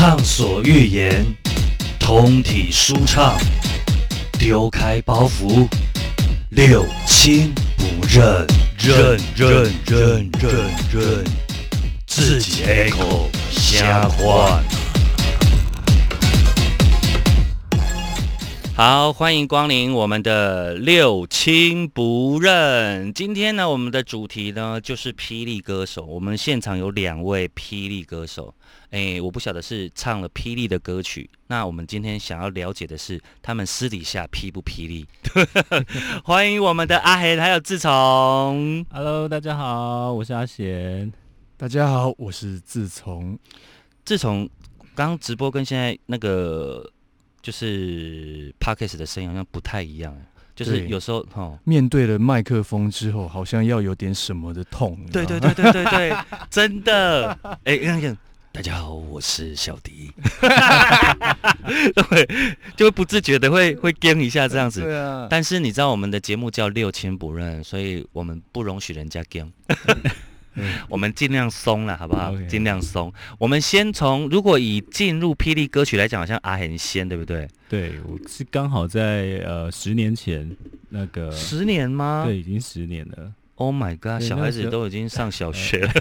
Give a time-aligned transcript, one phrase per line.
[0.00, 1.26] 畅所欲言，
[1.98, 3.36] 通体舒畅，
[4.38, 5.68] 丢开包袱，
[6.48, 8.46] 六亲不认，
[8.78, 10.52] 认认认认
[10.90, 11.24] 认，
[12.06, 14.62] 自己开口瞎话。
[18.82, 23.12] 好，欢迎光临我们的六亲不认。
[23.12, 26.02] 今天呢，我们的主题呢就是霹雳歌手。
[26.06, 28.54] 我们现场有两位霹雳歌手，
[28.88, 31.28] 哎，我不晓得是唱了霹雳的歌曲。
[31.48, 35.06] 那我们今天想要了解的是，他们私底下霹不霹雳？
[36.24, 38.86] 欢迎我们的阿贤还有志从。
[38.90, 41.12] Hello，大家好，我是阿贤。
[41.58, 43.38] 大家好，我是自从。
[44.06, 44.48] 自从
[44.94, 46.90] 刚刚直播跟现在那个
[47.42, 50.16] 就是 podcast 的声音好像不太一样，
[50.54, 51.58] 就是有时候哦。
[51.64, 54.98] 面对了麦克风之后，好像要有点什么的痛。
[55.12, 56.16] 对对对对对对，
[56.50, 57.38] 真的。
[57.64, 58.16] 哎，那个
[58.52, 60.12] 大家好，我是小迪。
[61.94, 62.28] 对，
[62.76, 64.82] 就会不自觉的会会跟一下这样子。
[64.82, 69.50] 对啊，但是你知道我们的节目叫六亲不认，所以我们不容许人家跟。
[70.88, 73.12] 我们尽量松了，好不好尽量松。
[73.38, 77.48] 我们先从，如果以进入霹雳歌曲来讲，好像阿很先，对不对？
[77.68, 80.50] 对，我是刚好在呃十年前
[80.88, 82.24] 那个，十年吗？
[82.26, 83.32] 对，已经十年了。
[83.56, 85.92] ，Oh my god，小孩子都已经上小学了。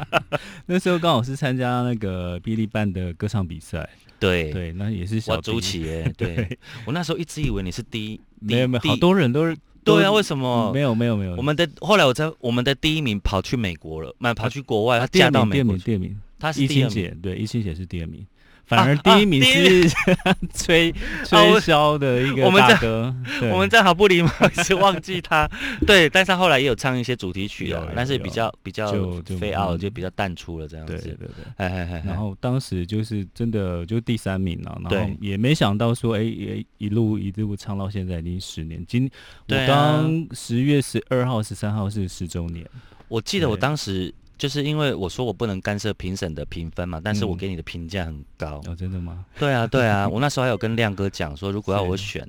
[0.66, 3.88] 那时候刚好是参加那个霹雳办的歌唱比赛，
[4.20, 6.12] 对，对，那也是小我主弟起耶。
[6.16, 10.70] 对，我那时候一直以为你是第一，没有没有，好多人都是对啊，为什么？
[10.72, 16.90] 没有没有没有，我们的后来我在我们的第一名跑去美国了，买跑去国外，他嫁到名第二美国第二名，他是一第二名。
[16.90, 18.26] 清姐对一清姐是第二名，
[18.70, 19.42] 反而啊第一名。
[19.42, 19.90] 是
[20.54, 20.92] 吹
[21.24, 23.50] 吹箫的一个我们在大哥， 对。
[23.50, 24.30] 我们这样好不礼貌，
[24.64, 25.48] 是忘记他。
[25.86, 30.92] 对，但是他后来也有唱一些主题曲有有，啊但是比较比较就就飞傲，嗯就比较淡出了这样子。
[30.94, 31.26] 对对对。
[31.26, 31.44] 对。
[31.56, 38.84] 哎哎哎，然后当时就是真的就第三名了，然后也没想到说，哎、也一路一路唱到现在已经十年。
[38.86, 39.10] 今
[39.48, 42.64] 我刚十月十二号、十三号是十周年，
[43.08, 48.58] 我记得我当时就是因为我说我不能干涉评审的评分嘛，但是我嗯给你的评价很高。
[48.66, 49.22] 哦，真的吗？
[49.38, 52.26] 对啊，对啊，我那时候还有跟亮哥讲说，如果要我选，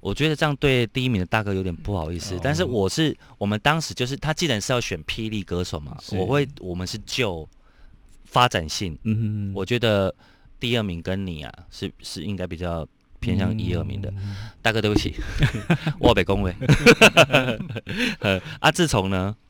[0.00, 2.34] 我觉得这样对第一名的大哥有点不好意思。
[2.36, 7.46] 哦但是我是我们当时就是他既然是要选霹雳歌手嘛，我会我们是就
[8.24, 10.12] 发展性，嗯哼，我觉得
[10.58, 12.88] 第二名跟你啊是是应该比较
[13.20, 14.10] 偏向一二名的。
[14.16, 15.14] 嗯大哥，对不起，
[16.00, 16.54] 我被恭维。
[18.20, 19.41] 呃， 啊，自从呢，我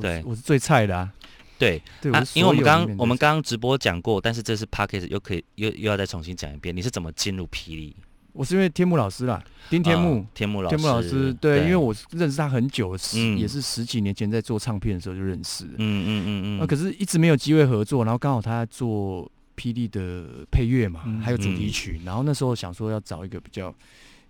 [0.00, 1.12] 对我是最菜的啊。
[1.56, 7.94] 对对，啊我，是因为我们刚我们刚刚直播讲过，但是这是 p a c k a g e 又可以又又要再重新讲一遍，你是怎么进入霹雳？
[8.32, 9.40] 我是因为天幕老师啦，
[9.70, 15.64] 丁天幕啊，天幕老师天幕老师，对，因为我认识他很久，十嗯也是十几年前在做唱片的时候就认识。
[15.66, 23.74] 嗯嗯嗯嗯，那可是一直没有机会合作，然后刚好他在做霹雳的配乐嘛，嗯还有主题曲，然后那时候想说要找一个比较嗯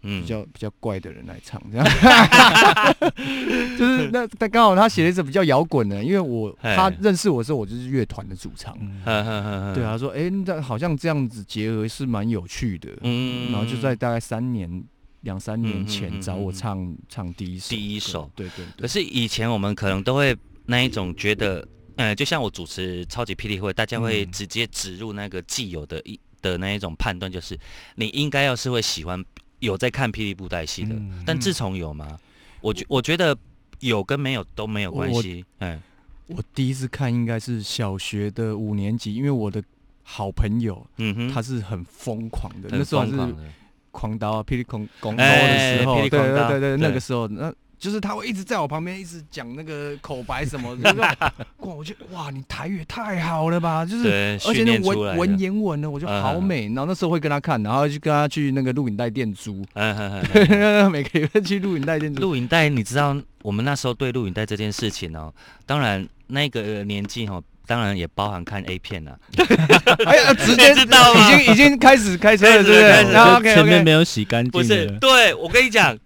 [0.04, 1.86] 比较比较怪的人来唱，这样，
[3.78, 13.50] 就是那他刚好他写了一首比较摇滚的，因为我他认识我的时候，我就是乐团的主唱，对，啊，他说哎，那好像这样子结合是蛮有趣的，嗯。
[13.50, 14.84] 然后就在大概三年
[15.22, 16.54] 两三年嗯嗯嗯前找我嗯。
[16.54, 18.30] 唱唱第一首，第一首。
[18.34, 21.66] 对对对，可是以前我们可能都会那一种觉得，
[21.96, 24.30] 呃，就像我主持超级霹雳会，大家会嗯。
[24.32, 27.58] 直接植入那个既有的一的那一种判断，就是
[27.94, 29.22] 你应该要是会喜欢
[29.64, 32.18] 有在看霹雳布袋戏的，嗯但自从有吗？
[32.60, 33.36] 我觉我觉得
[33.80, 35.80] 有跟没有都没有关系，哎，
[36.28, 39.62] 我第一次看应该是小学的五年级，因为我的
[40.02, 43.36] 好朋友嗯哼，他是很疯狂的，很那时候是疯狂
[43.90, 47.52] 狂刀啊，霹雳狂狂刀哎的时候，对对对，对那个时候那。
[47.78, 56.66] 就是他会一直在我旁边，一直讲那个口白什么的， 就是哇，我觉得哇，你台语也太好了吧，就是对，而且那文文，言文呢，我觉得好嗯美。
[56.68, 62.20] 然后那时候会跟他看，然后就跟他去那个录影带店租， 嗯哼哼哼每个月去录影带店租。
[62.20, 65.32] 录影带，你知道我们那时候对录影带这件事情哦，
[65.66, 69.18] 当然那个年纪哦，当然也包含看 A 片了。
[70.06, 73.12] 哎呀，直接知道已经已经开始开车了，开始对不对？
[73.12, 75.96] 然后 OK 前面没有洗干净不是，对我跟你讲，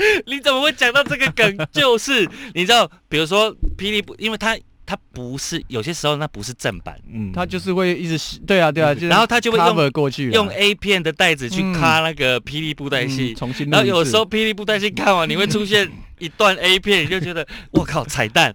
[0.26, 1.56] 你怎么会讲到这个梗？
[1.72, 4.56] 就是 你知道，比如说霹雳布，因为它
[4.86, 13.36] 它不是有些时候那不是正版，嗯它就是会一直洗对啊对啊，就是然后它就会用 cover 过去，用 A 片的袋子去嗯卡那个霹雳布袋戏嗯。
[13.36, 13.86] 重新然后。
[13.86, 18.54] 有时候霹雳布袋戏看完，你会出现一段 A 片，你就觉得 我靠彩蛋，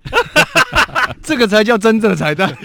[1.21, 2.55] 这个才叫真正的彩蛋。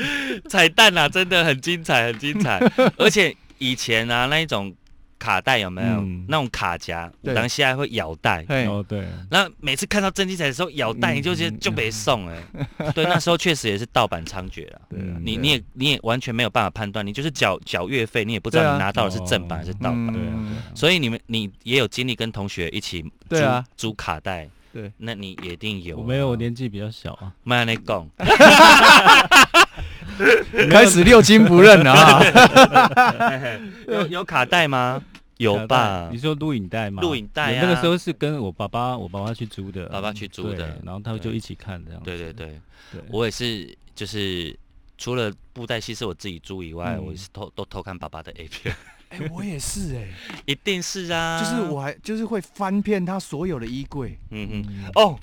[0.49, 2.61] 彩蛋啊，真的很精彩，很精彩。
[2.97, 4.73] 而且以前啊那一种
[5.19, 6.25] 卡带有没有、嗯。
[6.29, 7.11] 那种卡夹？
[7.23, 7.35] 对。
[7.35, 8.45] 当现在会咬带。
[8.49, 12.37] 嘿，哦对，那每次看到真精彩的时候咬带，嗯你就觉得嗯就没送哎、
[12.95, 14.81] 对，那时候确实也是盗版猖獗了。
[14.89, 15.23] 对啊嗯。
[15.25, 20.13] 你你也你也完全没有办法判断，你就是缴缴月费，你也不知道你拿到的是正版还是盗版。
[20.13, 20.35] 对啊
[20.75, 23.65] 所以你们你也有经历跟同学一起租对啊。
[23.77, 25.99] 租卡带，对，那你也一定有、啊。
[26.01, 28.09] 我没有，我年纪比较小啊，慢你讲，
[30.71, 32.23] 开始六亲不认了啊！
[33.87, 35.03] 有有卡带吗？
[35.39, 36.19] 有吧你？
[36.19, 37.01] 说录影带吗？
[37.01, 42.03] 录影带啊那个时候是跟我爸爸，我爸爸去租的，爸爸去租的然后他们就一起看这样。
[42.03, 42.61] 对对对，
[42.93, 44.57] 对，我也是，就是
[44.97, 48.75] 除了布袋戏是我自己租以外，嗯我也是偷都偷看爸爸的 A 片，
[49.11, 50.09] 哎，我也是哎，
[50.45, 55.17] 一定是啊，就是，我还就是会翻遍他所有的衣柜，嗯哼，嗯哦，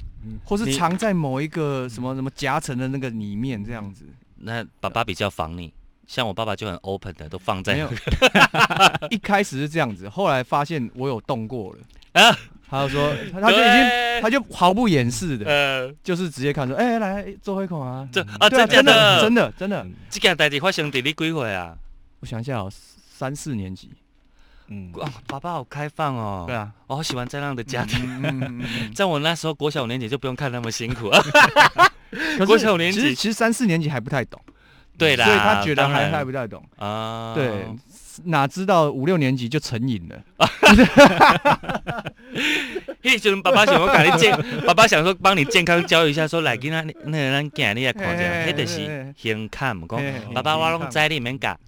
[0.46, 4.06] 或是藏在某一个什么什么夹层的那个里面这样子。
[4.38, 5.74] 那爸爸比较防你，
[6.08, 7.90] 像我爸爸就很 open 的，都放在没有，
[9.10, 12.38] 一开始是这样子，后来发现我有动过了，啊，
[12.70, 21.76] 他就说他他就已经他就毫不掩饰的，呃，就是直接看说，哎，来做一口啊，这啊对啊，真真的真的，的真的，嗯这件代志发生伫你几岁啊？
[22.22, 23.92] 我想一下哦，三四年级，
[24.68, 28.00] 嗯，哦，爸爸好开放哦，对，啊，我好喜欢这样的家庭。
[28.04, 28.94] 嗯嗯嗯嗯。
[28.96, 31.22] 在我那时候国小五年级就不用看那么辛苦啊。
[32.38, 34.40] 可国是小五年级其实其实三四年级还不太懂，
[34.98, 37.66] 对啦，所以他觉得还还不太懂，啊，对，
[38.26, 40.24] 哪知道五六年级就成瘾了，
[43.04, 51.58] 迄时阵爸爸想要给你健， 爸爸想说帮你健康教育一下，说来给他那个咱囝你也看一下，嘿迄就是先看，讲嘿爸爸我拢在里面教。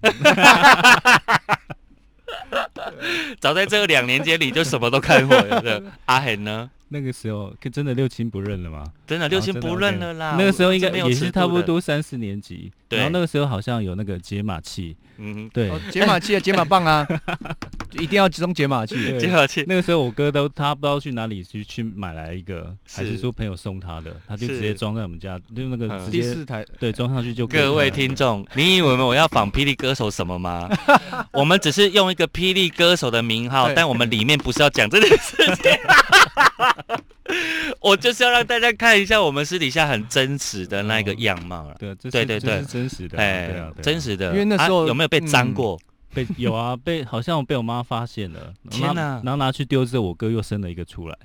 [3.40, 5.60] 早在这两年间里就什么都看过了。
[5.60, 6.70] 对阿恒呢？
[6.90, 8.84] 那个时候可真的六亲不认了吗？
[9.06, 10.36] 真的六亲不认了啦。
[10.38, 15.68] 那个时候应该也是差不多三四年级，然后那个时候好像有那个解码器，嗯，对。
[15.70, 17.16] 哦，解码器啊，解码棒啊，就
[17.92, 19.18] 一定要集中解码器。
[19.18, 30.68] 解码器那个时候我哥都他不知道去哪里去去买来一个，还是是说朋友送他的，他就直接装在我们家，就那个嗯直接第四台，对装上去就各位听众，你以为我要仿霹雳歌手什么吗？
[31.32, 35.72] 我们只是用一个霹雳歌手的名号，但我们里面不是要讲这件事情。
[37.80, 41.76] 我就是要让大家看一下我们私底下很真实的那个样貌了。
[41.78, 44.32] 对，对对对真实的啊，哎、真实的。
[44.32, 45.78] 因为那时候啊有没有被脏嗯过？
[46.14, 49.22] 被有啊，被好像被我妈发现了，天哪哪！
[49.24, 51.16] 然后拿去丢之后，我哥又生了一个出来，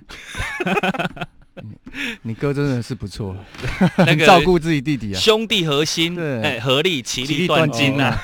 [2.23, 3.35] 你哥真的是不错，
[3.97, 5.19] 那个 照顾自己弟弟啊。
[5.19, 8.17] 兄弟核心，对哎、合力其其利利断断金呐啊！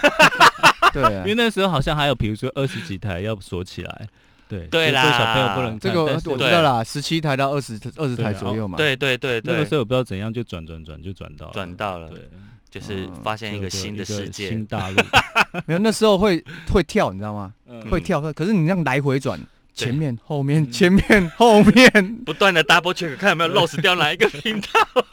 [0.91, 4.07] 对啊因为，那时候好像还有比如说二十几台要锁起来，
[4.47, 8.75] 对对啦就小朋友不能这个我知道啦，十七台到二十二十台左右嘛。
[8.77, 12.27] 对对对对，那个时候我不知道怎样就转转转就转到了转到了，对，
[12.69, 14.65] 就是嗯发现一个新的世新界。
[14.69, 14.95] 大陆，
[15.65, 17.53] 没有那时候会会跳，你知道吗？
[17.67, 19.39] 嗯会跳，可是你这样来回转，
[19.73, 24.67] 前面后面前面 后面，不断的 double check，看有没有 lost 掉哪一个频道。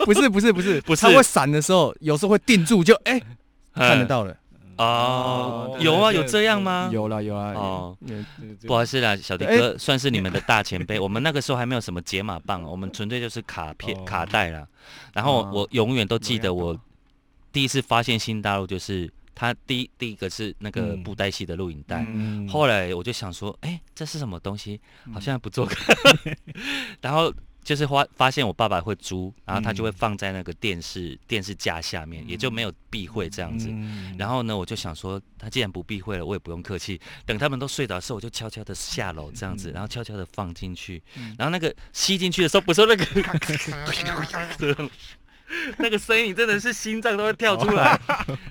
[0.05, 3.21] 不是不是不是不是它会闪的时候，有时候会定住，就哎
[3.75, 4.33] 看得到了。
[4.33, 4.37] 哦
[4.79, 6.91] 哦，有啊，有这样吗？
[6.93, 7.53] 有啦有啦。
[7.55, 7.97] 哦，
[8.67, 11.01] 不好意思啦，小迪哎哥算是你们的大前辈。
[11.01, 14.67] 我们那个时候还没有什么解码棒，我们纯粹就是卡片、哦卡带啦。
[15.15, 16.79] 然后哦我永远都记得我
[17.53, 22.05] 第一次发现新大陆，就是他第一第一个是那个嗯布袋戏的录影带。
[22.09, 24.81] 嗯后来我就想说，哎、这是什么东西？
[25.07, 25.97] 嗯好像不错看。
[27.01, 27.33] 然后
[27.65, 33.69] 就是发发现我爸爸会租，然后他就会嗯放在那个电视电视架下面，也就没有避讳这样子。
[33.73, 37.01] 嗯然后呢，我就想说，他既然不避讳了，我也不用客气。
[37.25, 41.03] 等他们都睡着的时候，我就悄悄的下楼这样子，嗯然后悄悄的放进去。
[41.17, 43.05] 嗯然后那个吸进去的时候，不是那个
[45.79, 47.99] 那个声音，真的是心脏都会跳出来。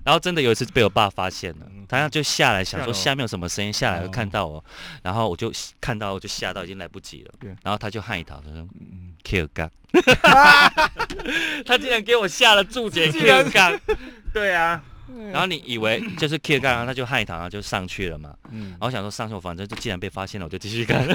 [0.04, 4.64] 然后真的有一次被我爸发现了，他就下来想说下面有什么声音，下来就哦看到我，
[5.04, 7.34] 然后我就看到我就吓到已经来不及了。
[7.64, 9.70] 然后他就害逃，他说嗯 kill 杠，
[11.66, 13.80] 他竟然给我下了注解 kill 杠，
[14.34, 14.82] 对啊。
[15.32, 18.34] 然后你以为就是 kill 杠，然后他就害他，然后就上去了嘛。
[18.52, 21.06] 嗯然后我想说上去，我反正就既然被发现了，我就继续看。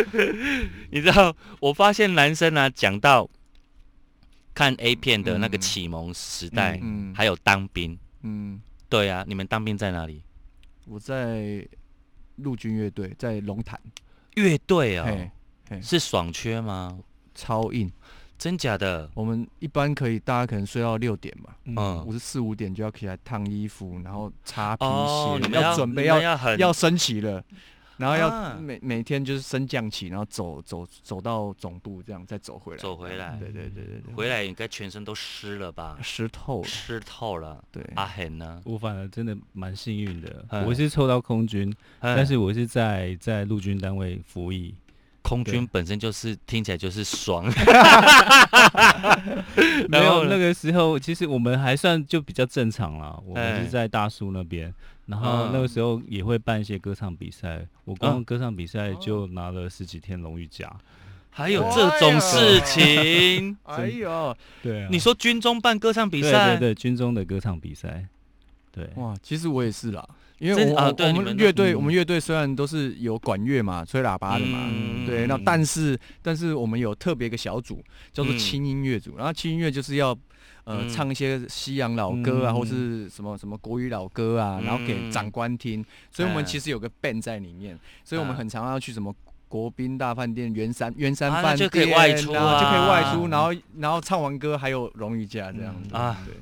[0.90, 3.28] 你知道，我发现男生啊，讲到
[4.54, 7.98] 看 A 片的那个嗯启蒙时代，嗯还有当兵。
[8.22, 10.22] 嗯，对啊，你们当兵在哪里？
[10.86, 11.66] 我在
[12.36, 13.80] 陆军乐队，在龙潭，
[14.34, 15.30] 乐队哦嘿，，
[15.70, 16.98] 嘿，是爽缺吗？
[17.34, 17.90] 超硬。
[18.38, 19.08] 真假的？
[19.14, 27.42] 我们一般可以，大家可能睡到六点嘛，嗯我是四五点就要起来烫衣服，然后擦皮哦，鞋，你们要准备你要要升旗了。
[27.96, 32.78] 然后要啊每每天就是升降旗，然后走走走到总部，这样再走回来。
[32.78, 35.98] 走回来对对对对对，回来应该全身都湿了吧？
[36.02, 36.68] 湿透了。
[36.68, 37.62] 湿透了。
[37.70, 38.60] 对，阿 hen 呢？
[38.64, 44.74] 我反而真的蛮幸运的嗯，我是抽到空军，但但是我是在在陆军单位服役。
[45.22, 47.44] 空军本身就是听起来就是爽，
[49.88, 53.22] 没 然后呢有那个时候，其实我们还算就比较正常了。
[53.24, 54.74] 我们哎是在大叔那边，
[55.12, 57.66] 然后那个时候也会办一些歌唱比赛。
[57.84, 60.74] 我光嗯歌唱比赛就拿了十几天荣誉奖。
[61.28, 63.54] 还有这种事情。
[63.64, 68.06] 哎呦， 对啊，你说军中办歌唱比赛，对对，军中的歌唱比赛，
[68.70, 70.06] 对，哇，其实我也是啦，
[70.38, 80.16] 因为我啊我们乐队，嗯我们乐队虽然都是有管乐嘛，吹喇叭的嘛，嗯对，那但是但是我们有特别一个小组叫做嗯轻音乐组，然后轻音乐就是要。
[80.64, 80.88] 呃，嗯。
[80.88, 82.54] 唱一些西洋老歌啊，嗯。
[82.54, 89.14] 或是什么什么国语老歌啊，然后给嗯长官听，所以我们哎其实有个 band 在里面，所以我们啊很常要去什么
[89.48, 95.74] 国宾大饭店、圆山圆山饭店，就可以外出啊就可以外啊出，然后然后唱完歌还有荣誉价这样。
[95.82, 96.18] 子嗯啊。
[96.24, 96.34] 对，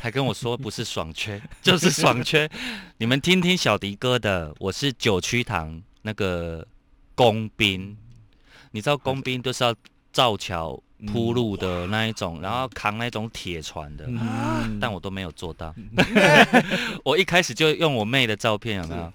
[0.00, 2.50] 还跟我说不是爽缺，就是爽缺。
[2.96, 6.66] 你们听听小迪哥的，我是九曲堂那个
[7.14, 7.94] 工兵，
[8.70, 9.74] 你知道工兵都是要
[10.10, 14.78] 造桥铺路的那一种，然后扛那种铁船的，嗯。
[14.80, 15.74] 但我都没有做到。
[17.04, 19.12] 我一开始就用我妹的照片，有没有？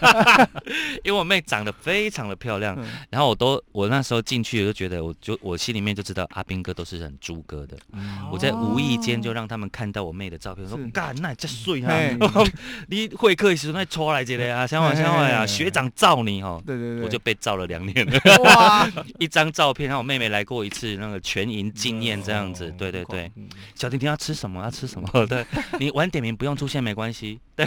[1.04, 2.86] 因为我妹长得非常的漂亮，嗯。
[3.10, 7.76] 然后我都我那时候进去就觉得，我就我心里面就知道阿兵哥都是很猪哥的。
[7.92, 8.20] 嗯。
[8.30, 11.92] 我在无意间就让他们看到我妹的照片，说是干那这睡啊，
[12.88, 16.62] 你会客的时候那出来一个啊， 想法想法啊，嘿学长照你哦。
[16.66, 18.88] 对对对，我就被照了两年了，哇，
[19.18, 23.30] 一张照片，然后我妹妹来过一次，那个全营经验这样子，哦对对对。
[23.36, 23.48] 嗯。
[23.74, 24.62] 小婷婷要吃什么？
[24.62, 25.26] 要吃什么？
[25.26, 25.44] 对，
[25.78, 27.66] 你晚点名不用出现没关系，对，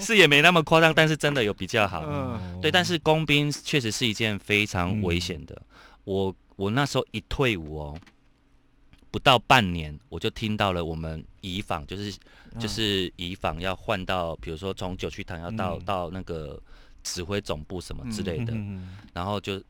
[0.00, 2.04] 是也没那么夸张，但是真的有比较好。
[2.06, 2.60] 嗯。
[2.60, 5.60] 对，但是工兵确实是一件非常危险的。
[6.04, 7.98] 我我那时候一退伍哦，
[9.10, 12.14] 不到半年我就听到了我们移防，就是
[12.58, 15.84] 就是移防要换到，比如说从九曲堂要到、嗯。
[15.84, 16.60] 到那个
[17.02, 19.62] 指挥总部什么之类的，嗯然后就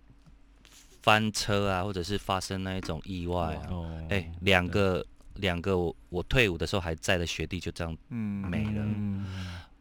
[1.02, 3.68] 翻车啊，或者是发生那一种意外啊。
[3.70, 5.04] 哦哎、两个
[5.34, 8.82] 两个我我退伍的时候还在的学弟就这样，嗯没了。
[8.84, 9.26] 嗯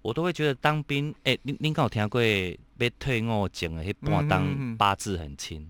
[0.10, 5.68] 我都会觉得当兵，哎、你你敢有听过被退伍前的迄半当八字很轻，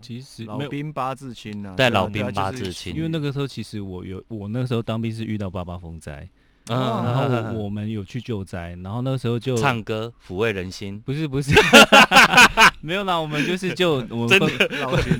[0.00, 6.28] 其实老兵八字亲啊，对啊老兵八字亲因为那个时候其实我有我那时候当兵是遇到八八风灾，
[6.68, 11.52] 嗯，然后我我们有去救灾，然后那个时候就唱歌抚慰人心，不是 不是。
[12.80, 14.40] 没有啦，我们就是就我们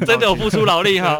[0.06, 1.18] 真的有付出劳力哈。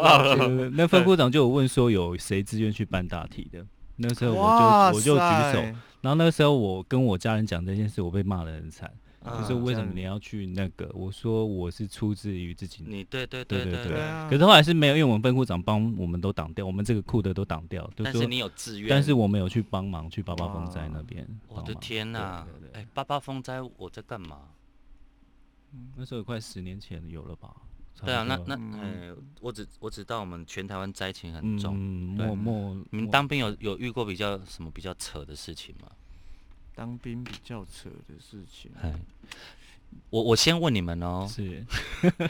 [0.71, 3.65] 那分部长就有问说有谁自愿去办大体的，
[3.97, 5.19] 那时候我就我就举
[5.51, 10.91] 手，塞然后那个时候我跟我家人讲这件事，我被骂的很惨，嗯就是为什么你要去那个？
[10.93, 12.83] 我说我是出自于自己。
[12.85, 13.95] 你对对对对对
[14.29, 21.73] 可是后来是没有，因为我们分库长帮我们都挡掉，我们这个库的都挡掉，但是你有自愿，但是我没有去帮忙去八八风灾那边我的。
[21.75, 24.49] 天呐对对，对哎，八八风灾我在干嘛？
[25.95, 27.49] 那时候快十年前有了吧？
[28.01, 31.75] 对啊，那多那嗯哎，我只我知道我们全台湾灾情很重。
[31.77, 35.87] 嗯，对默默你们当兵有有遇过比较什么比较扯的事情吗？
[36.75, 38.71] 当兵比较扯的事情。
[38.81, 38.93] 哎，
[40.09, 41.63] 我我先问你们哦， 是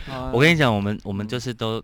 [0.07, 1.83] 啊我跟你讲，我们我们就是都，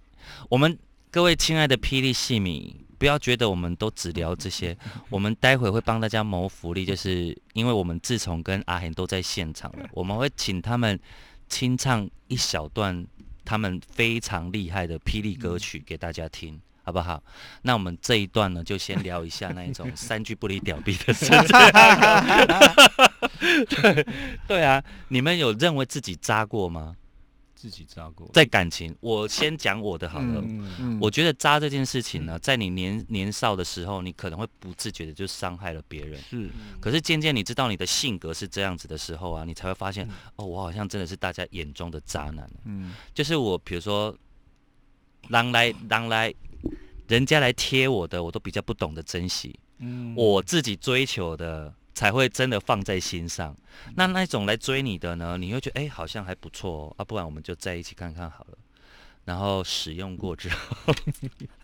[0.49, 0.77] 我们
[1.09, 4.77] 各位亲爱的霹雳戏迷，不要觉得我们都只聊这些，
[5.09, 10.99] 我们待会会帮大家谋福利，就是因为我们自从跟阿 henn 都在现场了，我们会请他们
[11.47, 13.07] 清唱一小段
[13.49, 16.61] 他们非常厉害的霹雳歌曲给大家听。
[16.81, 17.21] 好不好？
[17.61, 21.37] 那我们这一段呢，就先聊一下那一种 三句不离屌逼的事情。
[23.69, 24.07] 对
[24.47, 26.95] 对啊，你们有认为自己渣过吗？
[27.59, 28.29] 自己扎过。
[28.33, 30.41] 在感情，我先讲我的好了。
[30.45, 36.17] 嗯，嗯我觉得渣这件事情呢，在你年年少的时候，你可能会不自觉的就伤害了别人。
[36.21, 36.49] 是
[36.79, 42.49] 可是渐渐你知道你的性格是这样子的时候啊，你才会发现，哦，我好像真的是大家眼中的渣男。
[42.63, 44.15] 嗯就是我，比如说，
[45.27, 46.33] 让来让来，
[47.09, 49.59] 人家来贴我的，我都比较不懂得珍惜。
[49.79, 53.53] 嗯我自己追求的才会真的放在心上。
[53.95, 58.57] 那那种来追你的呢，你会觉得哎、好像还不错哦，啊，不然我们就在一起看看好了。
[59.25, 60.93] 然后使用过之后，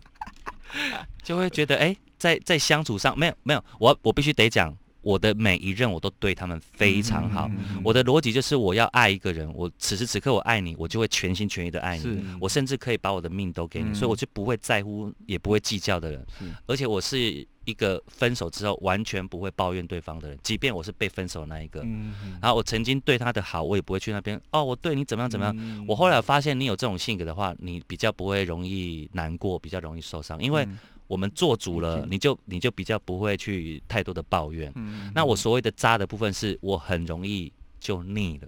[1.24, 7.47] 就会觉得哎、在在相处上没有没有，我我必须得讲，我的每一任我都对他们非常好。
[7.83, 13.93] 我的逻辑就是，我要爱一个人，我此时此刻我爱你，我就会全心全意的爱你，我甚至可以把我的命都给你，嗯。
[13.93, 16.25] 所以我就不会在乎，也不会计较的人。
[16.65, 21.81] 而且我是一个分手之后完全不会抱怨对方的人，即便我是被分手的那一个。
[21.83, 25.55] 嗯然后我曾经对他的好，我也不会去那边哦，我对你怎么样怎么样。
[25.55, 34.71] 样我后来发现，你有这种性格的话，你比较不会容易难过，比较容易受伤，因为嗯我们做主了，嗯你就你就比较不会去太多的抱怨。
[34.75, 38.47] 嗯那我所谓的渣的部分，是我很容易就腻了。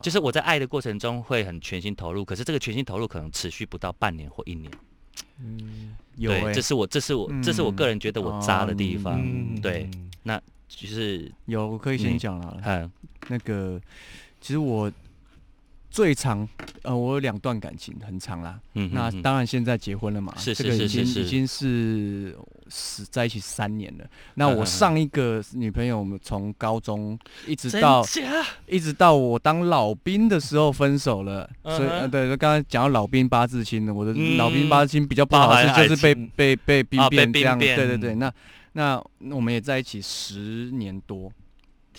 [0.00, 4.70] 就是我在爱的过程中会很全心投入，可是这个全心投入可能持续不到半年或一年。
[5.38, 9.20] 嗯，有欸这是我这是我这是我嗯个人觉得我渣的地方。
[9.22, 9.90] 嗯对，
[10.68, 12.56] 就是有，我可以先嗯讲了。
[12.64, 12.90] 嗯
[13.28, 13.78] 那个，
[14.40, 14.90] 其实我
[15.90, 16.48] 最长，
[16.82, 18.58] 呃，我有两段感情很长啦。
[18.74, 22.36] 嗯，嗯那当然现在结婚了嘛，是这个已经已经是
[22.68, 24.04] 是在一起三年了。
[24.34, 28.04] 那我上一个女朋友，我们从高中一直到
[28.66, 34.36] 一直到我当老兵的时候分手了，嗯哼所以呃对，刚才讲到老兵八字亲的，我的嗯。
[34.36, 37.76] 老兵八字亲比较不好是就是被被被兵啊被变这样，兵变。
[37.76, 38.32] 对对对，那
[38.72, 41.30] 那那我们也在一起十年多，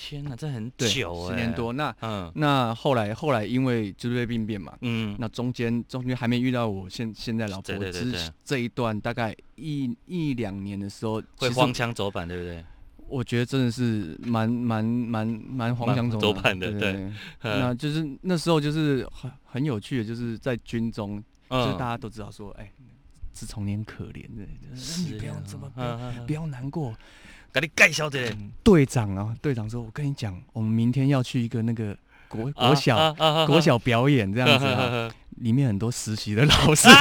[0.03, 1.53] 天哪，这很对，久哎，十年。
[1.53, 1.71] 多。
[1.73, 12.65] 那嗯那后来后来因为就是被兵变嘛，嗯，那中间中间还没遇到我现现在老婆，对对对只是这一段大概一一两年的时候，会荒腔走板，对不对？
[13.07, 22.71] 我觉得真的是蛮蛮蛮蛮荒腔走走板的对那就是那时候就是很很有趣的，就是在军中，就是嗯大家都知道说，哎，
[23.33, 25.69] 自从你很可怜的，就是你不要这么
[26.25, 26.95] 不要难过。
[27.53, 31.95] 给你介绍的队长啊，队长说，我跟你讲，我们明天要去一个那个
[32.27, 33.13] 国国小
[33.45, 36.87] 国小表演这样子啊，里面很多实习的老师。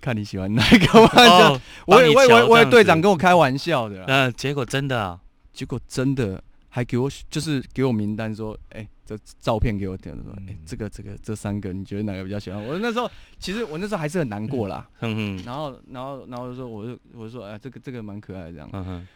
[0.00, 1.08] 看你喜欢哪一个嘛？
[1.14, 5.18] 哦， 我也我也我也我队长跟我开玩笑的啦，嗯，结果真的啊，
[5.54, 6.42] 结果真的
[6.74, 12.60] 还给我就是给我名单说，哎、这照片给我点说，哎、这个这个这三个你觉得哪个比较喜欢？
[12.66, 18.68] 我那时候其实我那时候还是很难过啦，哼哼然后然后然后就说我就我就说哎、这个这个蛮可爱的这样。
[18.72, 19.08] 哼哼，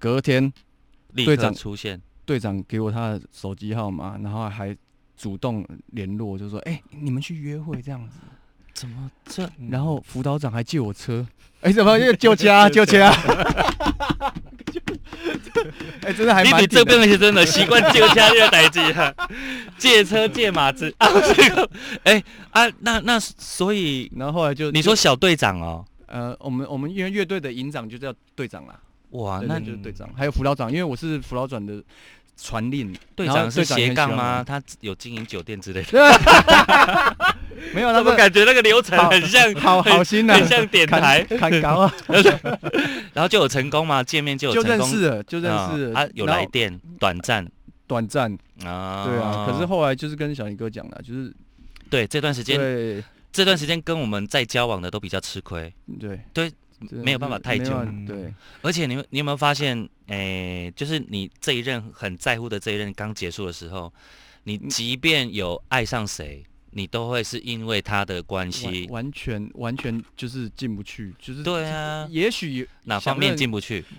[0.00, 0.52] 隔天
[1.14, 4.76] 队长出现，队长给我他的手机号码，然后还
[5.16, 8.18] 主动联络，就说哎、你们去约会这样子。
[8.74, 9.48] 怎么这？
[9.70, 11.26] 然后辅导长还借我车，
[11.62, 13.10] 哎、怎么又救家救家？
[16.02, 16.84] 哎、真的还你比这蛮顶的。
[16.84, 19.14] 边那些真的习惯借家这个代志啊，
[19.76, 20.92] 借车借马子。
[20.98, 21.68] 啊，这个
[22.04, 28.74] 哎啊，那那所以然后后来就你说小队长哦，呃，我们我们因为乐队的营长就叫队长啦，
[29.10, 31.82] 哇，对那对就是队长，还有辅导长，因为我是辅导长的
[32.36, 34.42] 传令，队长是斜杠吗？
[34.42, 35.92] 他有经营酒店之类的，
[37.74, 41.94] 没有，他怎么们感觉那个流程很像好好心啊，很像点台，砍砍高啊，
[43.12, 44.02] 然后就有成功嘛？
[44.02, 46.00] 见面就有就成功，认识了，就认识了。
[46.00, 47.46] 啊，有来电，短暂。
[47.86, 48.32] 短暂，
[48.64, 51.34] 啊，对啊，可是后来就是跟小林哥讲了，就是
[51.88, 53.02] 对这段时间，对。
[53.32, 56.20] 这段时间跟我们在交往的都比较吃亏，对。
[56.32, 56.52] 对，
[56.90, 57.70] 没有办法太久。
[58.06, 58.32] 对，
[58.62, 63.92] 而且你们你有没有发现，诶、就是你这一任很在乎的这一任刚结束的时候，
[64.44, 64.68] 你嗯。
[64.68, 73.84] 即便有爱上谁，你都会是因为他的关系完，全完全就是进不去，就是对啊，也许哪方面进不去？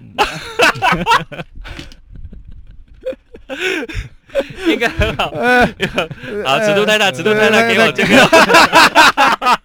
[4.66, 5.30] 应该很好。
[6.46, 9.60] 好，尺度太大，尺度太大，给我这个。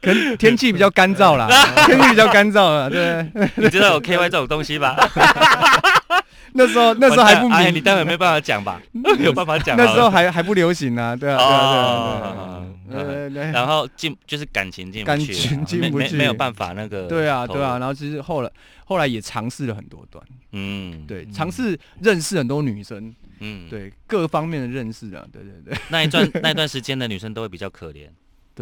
[0.00, 1.48] 可能天气比较干燥啦，
[1.86, 3.30] 天气比较干燥了，对。
[3.56, 4.96] 你知道有 KY 这种东西吧？
[6.58, 8.82] 那时候那时候还不完蛋哎，明，你待会没办法讲吧？
[9.20, 9.76] 有办法讲。
[9.76, 11.38] 那时候还还不流行 呢，对啊，
[12.90, 13.50] 对啊，对啊。
[13.52, 17.06] 然后进就是感情进不感去啊，情进没不去没没有办法那个。
[17.06, 18.50] 对啊，对啊，，然后其实后来
[18.84, 28.10] 后来也尝试了很多段，嗯，对，尝试认识很多女生，嗯，对各方面的认识啊，对对对，那一段 那一段时间的女生都会比较可怜，对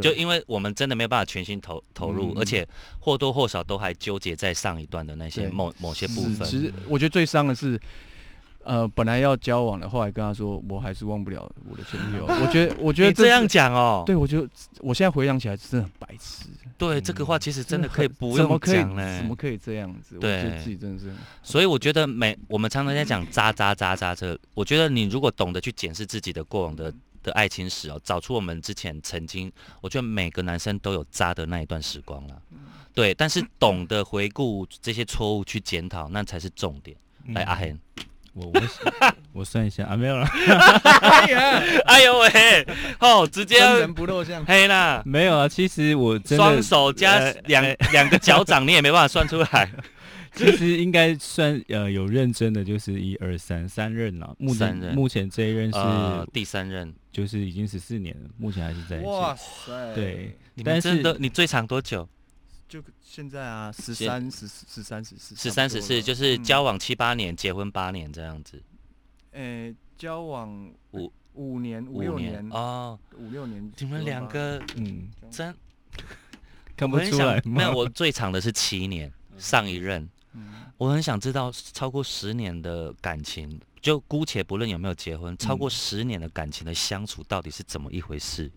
[0.02, 2.66] 就因为我们真的没有办法全心投投入，嗯而且
[2.98, 6.46] 或多或少都还纠结在上一段的那些某某些部分。
[6.46, 7.80] 其实我觉得最伤的是。
[8.68, 12.26] 呃，本来要交往的，后来跟他说，我还是忘不了我的前女友。
[12.42, 14.48] 我觉得，我觉得你这样，讲哦，对我觉得，
[14.80, 16.46] 我现在回想起来真的很白痴。
[16.76, 19.24] 对这个话其实真的可以不用讲嘞怎。
[19.24, 20.16] 么可以这样子？
[20.16, 26.92] 我对觉得自己真的是所以我觉得每我们常常在讲渣渣渣渣这，我觉得你如果懂得去检视自己的过往的
[27.26, 32.40] 的爱情史哦，找出我们之前曾经，我觉得每个男生都有渣的那一段时光了。
[32.94, 36.96] 对，但是懂得回顾这些错误去检讨，那才是重点。
[37.34, 37.76] 来，阿恒，
[38.32, 38.62] 我我
[39.32, 40.24] 我算一下啊，没有了，
[41.86, 42.66] 哎呦喂，
[43.00, 44.46] 哦，直接人不露相。
[44.46, 45.48] 黑啦，没有啊。
[45.48, 49.68] 其实我双手加呃两两个脚掌，你也没办法算出来。
[50.36, 54.36] 其实应该算呃有认真的，就是一二三三任了。
[54.38, 59.06] 目前目前这一任是、呃，第三任，就是已经十四年了，目前还是在一起。
[59.06, 59.94] 哇塞！
[59.94, 62.06] 对，你但是你最长多久？
[62.68, 68.62] 就现在啊，十三、十十三、十四、十三十四，就是嗯交往七八年，结婚八年这样子，
[69.30, 72.98] 呃，交往五五年、五五六年、哦。
[73.16, 73.72] 五六年。
[73.78, 75.54] 你们两个嗯，真
[76.76, 77.42] 看不出来吗？
[77.44, 80.06] 没有，我最长的是七年，上一任。
[80.36, 80.44] 嗯，
[80.76, 88.50] 我很想知道超过十年的感情，就姑且不论有没有结婚，超过十年的感情的相处到底是怎么一回事？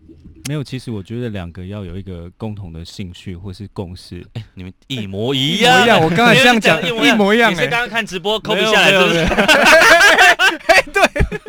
[0.48, 0.62] 没有。
[0.62, 4.24] 其实我觉得两个要有一个共同的兴趣或是共识。
[4.34, 6.00] 哎、你们一模一一模样，一样。
[6.02, 9.24] 我刚才这样讲一模一样哎，你是刚刚看直播抠不下来，是不是？
[9.24, 9.28] 没有
[10.94, 11.40] 没有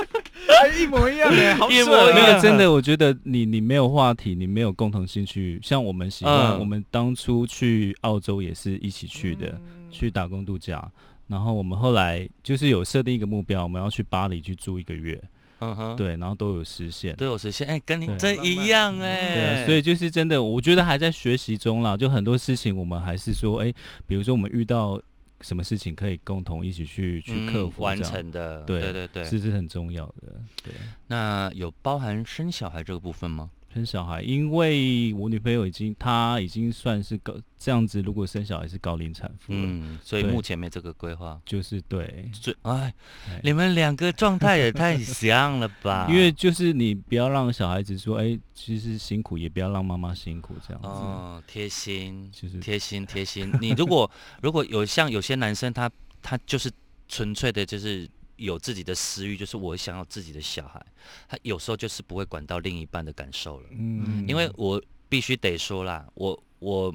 [0.62, 5.60] 哎 一模一样哎，好一模准啊一样有，真的，我觉得你你没有话题，你没有共同兴趣。
[5.64, 10.92] 像我们喜欢，嗯我们当初去澳洲也是一起去的，嗯去打工度假。
[11.28, 15.22] 然后我们后来就是有设定一个目标，我们要去巴黎去住一个月，
[15.60, 17.16] 嗯哼，对，然后都有实现。
[17.16, 17.66] 都有实现。
[17.68, 21.96] 哎、跟你对真一样哎、对啊，所以就是真的，我觉得还在学习中啦。
[21.96, 23.74] 就很多事情，我们还是说，哎、
[24.06, 25.02] 比如说我们遇到
[25.40, 28.04] 什么事情，可以共同一起去去克服、嗯完。
[28.04, 28.64] 成的。
[28.64, 29.24] 对对对对。
[29.24, 30.34] 这是很重要的。
[30.62, 30.74] 对，
[31.08, 33.50] 那有包含生小孩这个部分吗？
[33.74, 41.40] 生小孩，因为我女朋友已经，她已经算是高这样子，如果生小孩是高龄产妇，嗯，所以目前没这个规划。
[41.46, 42.94] 就是对，最哎
[43.30, 46.08] 哎，你们两个状态也太像了吧？
[46.10, 50.88] 因为就是你不要让小孩子说，哎、其实辛苦，也不要让妈妈辛苦这样子。
[50.88, 53.52] 哦，贴心，就是贴心贴心。
[53.62, 54.10] 你如果
[54.42, 55.90] 如果有像有些男生他
[56.22, 56.70] 他就是
[57.08, 58.10] 纯粹的就是
[58.42, 60.84] 有自己的私欲，就是我想要自己的小孩，
[61.30, 63.68] 他有时候就是不会管到另一半的感受了。
[63.72, 66.94] 嗯因为我必须得说啦，我我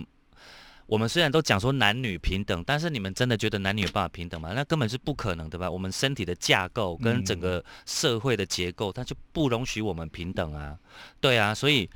[0.86, 4.52] 我们虽然都讲说男女平等，但是你们真的觉得男女有办法平等吗？
[4.54, 5.70] 那根本是不可能的吧？
[5.70, 10.78] 我们身体的架构跟整个社会的结构，它就不容许我们平等啊。
[11.20, 11.88] 对啊，所以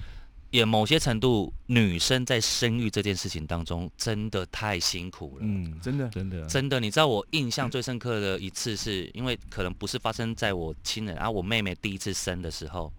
[0.50, 5.44] 也某些程度，女生在生育这件事情当中，真的太辛苦了。
[5.44, 6.08] 嗯，真的？
[6.08, 12.92] 真的，真的，你知道我印象最深刻的一次是，因为可能不是发生在我亲人，然、后我妹妹第一次生的时候，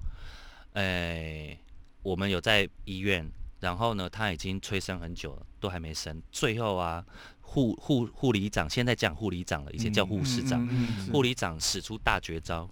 [0.73, 1.57] 哎，
[2.03, 7.03] 我们有在医院，然后呢，她已经催生很久了，都还没生，最后啊，
[7.41, 11.07] 护护护理长，现在讲护理长了，以前叫护士长，嗯嗯。
[11.11, 12.69] 护理长使出大绝招，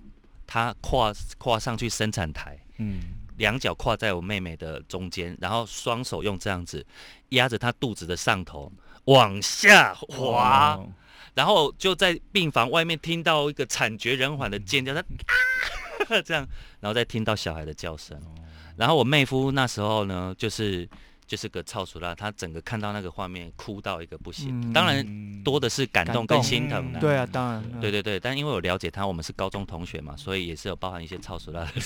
[0.48, 3.02] 她跨跨上去生产台，嗯，
[3.39, 6.86] 两脚跨在我妹妹的中间，然后双手用这样子
[7.30, 8.71] 压着她肚子的上头
[9.06, 10.75] 往下滑。
[10.75, 10.88] 哦
[11.36, 16.45] 然后就在病房外面听到一个惨绝人寰的尖叫，她啊这样，
[16.82, 18.19] 然后再听到小孩的叫声。
[18.75, 20.89] 然后我妹夫那时候呢，就是
[21.30, 24.50] 就是个操熟啦，他整个看到那个画面哭到一个不行。
[24.50, 27.00] 嗯当然嗯多的是感动跟心疼嗯的。
[27.00, 31.84] 对啊，当然，对对对，但因为我了解他，我们是高中同学嘛，所以也是有包含一些操熟啦，对，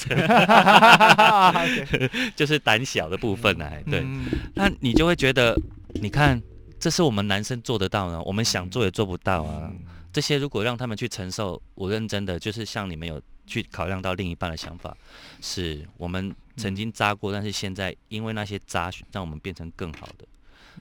[2.38, 4.00] 就是胆小的部分呢，对。
[4.00, 5.60] 嗯那你就会觉得，
[5.96, 6.42] 你看，
[6.80, 9.70] 这是我们男生做得到呢，我们想做也做不到啊。
[9.70, 9.78] 嗯
[10.14, 14.96] 这些如果让他们去承受，我认真的就是像你们有去考量到另一半的想法，
[15.42, 20.26] 是我们曾经渣过，但是现在因为那些渣，让我们变成更好的。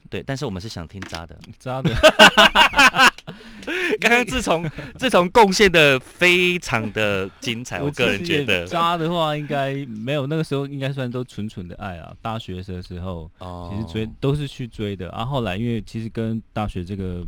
[0.09, 1.37] 对，但是我们是想听渣的。
[1.59, 1.93] 渣的，
[4.01, 12.13] 刚刚自从自从贡献的非常的精彩， 我个人觉得，渣的话应该没有，那个时候应该算都纯纯的爱啊。
[12.21, 17.25] 大学的时候，哦其实追都是去追的，啊，后来因为其实跟大学这个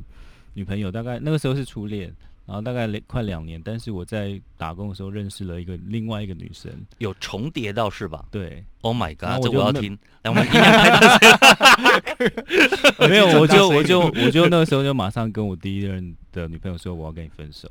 [0.54, 2.14] 女朋友大概那个时候是初恋，
[2.46, 9.98] 然后大概两快两年，但是我在打工的时候认识了一个另外一个女生，有重叠到是吧对，？Oh my god，我这我要听。
[10.22, 13.10] 来，我们音量开大声。
[13.10, 17.68] 没有， 我就我就我就 那个时候就马上跟我第一任的女朋友说我要跟你分手，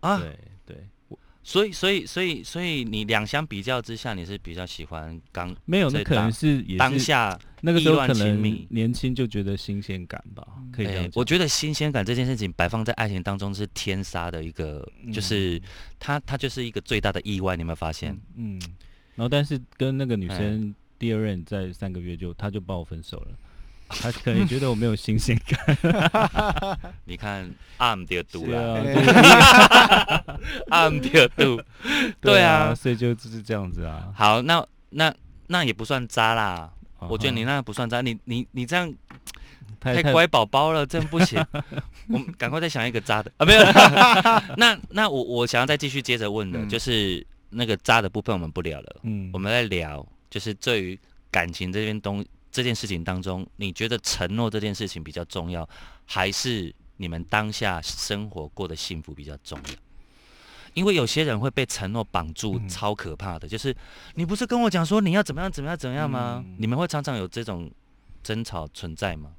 [0.00, 0.93] 啊，对对，我
[1.46, 15.60] 所以所以所以所以你两相比较之下，你是比较喜欢刚没有，在那可能是也是当下那个时候可能年轻就觉得新鲜感吧，可以这样我觉得新鲜感这件事情摆放在爱情当中是天杀的一个，就是
[16.00, 18.18] 它它就是一个最大的意外，你有没有发现？
[18.36, 18.58] 嗯，
[19.14, 23.38] 然后但是跟那个女哎生第二任在三个月就她就把我分手了，
[23.88, 30.36] 她可能觉得我没有新鲜感， 你看暗的毒对啦，啊，哎
[30.70, 31.60] 暗的毒，
[32.20, 32.74] 对啊。
[32.74, 34.12] 所以就就是这样子啊。
[34.14, 35.14] 好，那那
[35.48, 38.92] 那也不算渣啦，啊我觉得你那不算渣，你你你这样
[39.78, 41.44] 太太乖宝宝了，真不行。
[42.08, 43.30] 我们赶快再想一个渣的。
[43.36, 43.62] 啊，没有。
[44.56, 46.68] 那那我我想要再继续接着问的，嗯。
[46.68, 49.30] 就是那个渣的部分我们不聊了，嗯。
[49.32, 50.98] 我们来聊，就是对于
[51.30, 55.68] 感情这边东这件事情当中，你觉得承诺这件事情比较重要，
[56.04, 59.74] 还是你们当下生活过得幸福比较重要？
[60.72, 63.48] 因为有些人会被承诺绑住，嗯超可怕的。
[63.48, 63.76] 就是
[64.14, 66.44] 你不是跟我讲说你要怎么样怎么样怎么样吗？
[66.46, 67.68] 嗯你们会常常有这种
[68.22, 69.32] 争吵存在吗？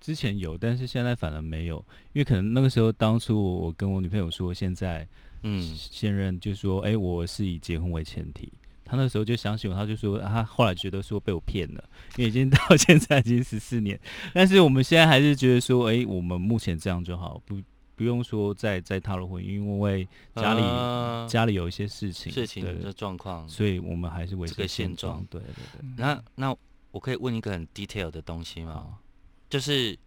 [0.00, 1.76] 之前有，但是现在反而没有，
[2.14, 5.06] 因为可能那个时候当初我我跟我女朋友说，现在
[5.42, 8.50] 嗯现任就说，哎、我是以结婚为前提。
[8.88, 11.84] 他那时候就相信我，他就说，啊他后来觉得说被我骗了，
[12.16, 13.98] 因为已经到现在已经十四年，
[14.32, 17.60] 但是我们现在还是觉得说，哎、我们目前这样就好，不
[17.96, 23.48] 不用说再再踏入婚姻，因为家里、啊家里有一些事情，事情的状况。
[23.48, 26.56] 所以我们还是维持这个现现状对对对，那那
[26.92, 28.72] 我可以问一个很 detail 的东西吗？
[28.74, 28.98] 好，
[29.50, 29.98] 就是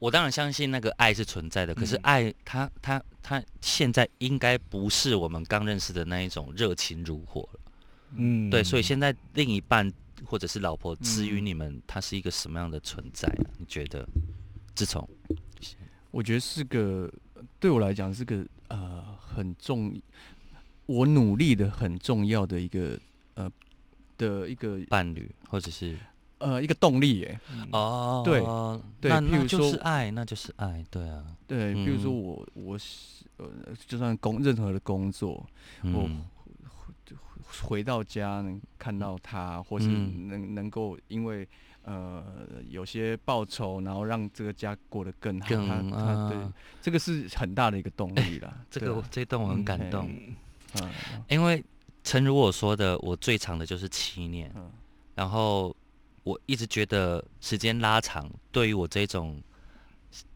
[0.00, 7.60] 我当然相信那个爱是存在的，可是嗯爱它它它现在应该不是我们刚认识的那一种热情如火了。
[8.14, 8.48] 嗯。
[8.50, 9.92] 对，所以现在另一半
[10.24, 11.46] 或者是老婆至于嗯。
[11.46, 13.50] 你们，他是一个什么样的存在啊？
[13.58, 14.06] 你觉得？
[14.74, 15.08] 自从。
[16.10, 17.12] 我觉得是个
[17.60, 19.94] 对我来讲是个呃很重，
[20.86, 22.98] 我努力的很重要的一个
[23.34, 23.50] 呃
[24.16, 25.96] 的一个伴侣或者是？
[26.38, 27.40] 呃一个动力耶。
[27.72, 28.40] 哦，对。
[29.00, 32.22] 对那那譬如说就是爱，那就是爱，对啊，对，比如说嗯。
[32.22, 33.46] 我我是呃
[33.86, 35.32] 就算工任何的工作，
[35.82, 36.24] 我嗯
[37.62, 40.28] 回到家能看到他，或是嗯。
[40.28, 41.48] 能能够因为
[41.82, 42.24] 呃
[42.68, 45.48] 有些报酬，然后让这个家过得更好。
[45.48, 48.56] 更他他对啊，这个是很大的一个动力啦。
[48.70, 50.10] 这个这一段我很感嗯动，
[50.80, 50.90] 嗯。
[51.28, 51.64] 因为
[52.02, 54.70] 诚如我说的，我最长的就是七年，嗯。
[55.14, 55.74] 然后
[56.24, 59.40] 我一直觉得时间拉长，对于我这种，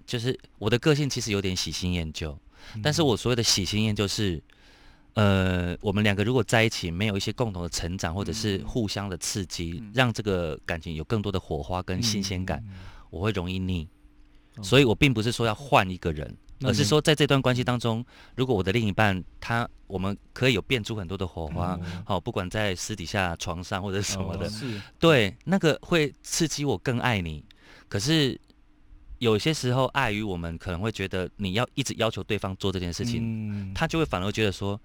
[0.06, 2.38] 就是我的个性其实有点喜新厌旧，
[2.74, 2.80] 嗯。
[2.82, 4.42] 但是我所谓的喜新厌旧是，
[5.14, 8.64] 呃，我们两个如果在一起没有一些共同的成长，或者是嗯。
[8.66, 9.90] 互相的刺激，嗯。
[9.94, 12.74] 让这个感情有更多的火花跟新鲜感，嗯
[13.10, 13.88] 我会容易腻。
[14.56, 14.62] 哦。
[14.62, 18.04] 所以我并不是说要换一个人，而是说在这段关系当中，
[18.36, 21.80] 如果我的另一半他，我们可以有变出很多的火花，哦。
[22.04, 27.44] 好、不管在私底下、床上或者什么的，哦对，那个会刺激我更爱你。
[27.88, 28.38] 可是
[29.20, 34.78] 有些时候，碍于我们可能会觉得你要一直要求对方做这件事情，嗯他就会反而觉得说，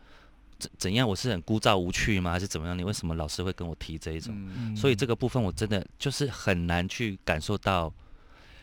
[0.60, 2.32] 怎怎样我是很枯燥无趣吗？
[2.32, 2.78] 还是怎么样？
[2.78, 4.32] 你为什么老是会跟我提这一种？
[4.56, 7.92] 嗯所以这个部分我真的就是很难去感受到，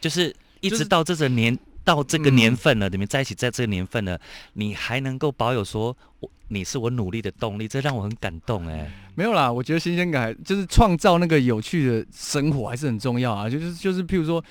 [0.01, 1.59] 就是一直到这个年。
[1.85, 4.17] 到这个嗯年份了，你们在一起，在这个年份了，
[4.53, 8.89] 你还能够保有说，我你是我努力的动力，这让我很感动哎。
[9.17, 13.51] 没有啦，我觉得新鲜感就是创造那个有趣的生活还是很重要啊。
[13.51, 14.45] 就是就是，譬如说，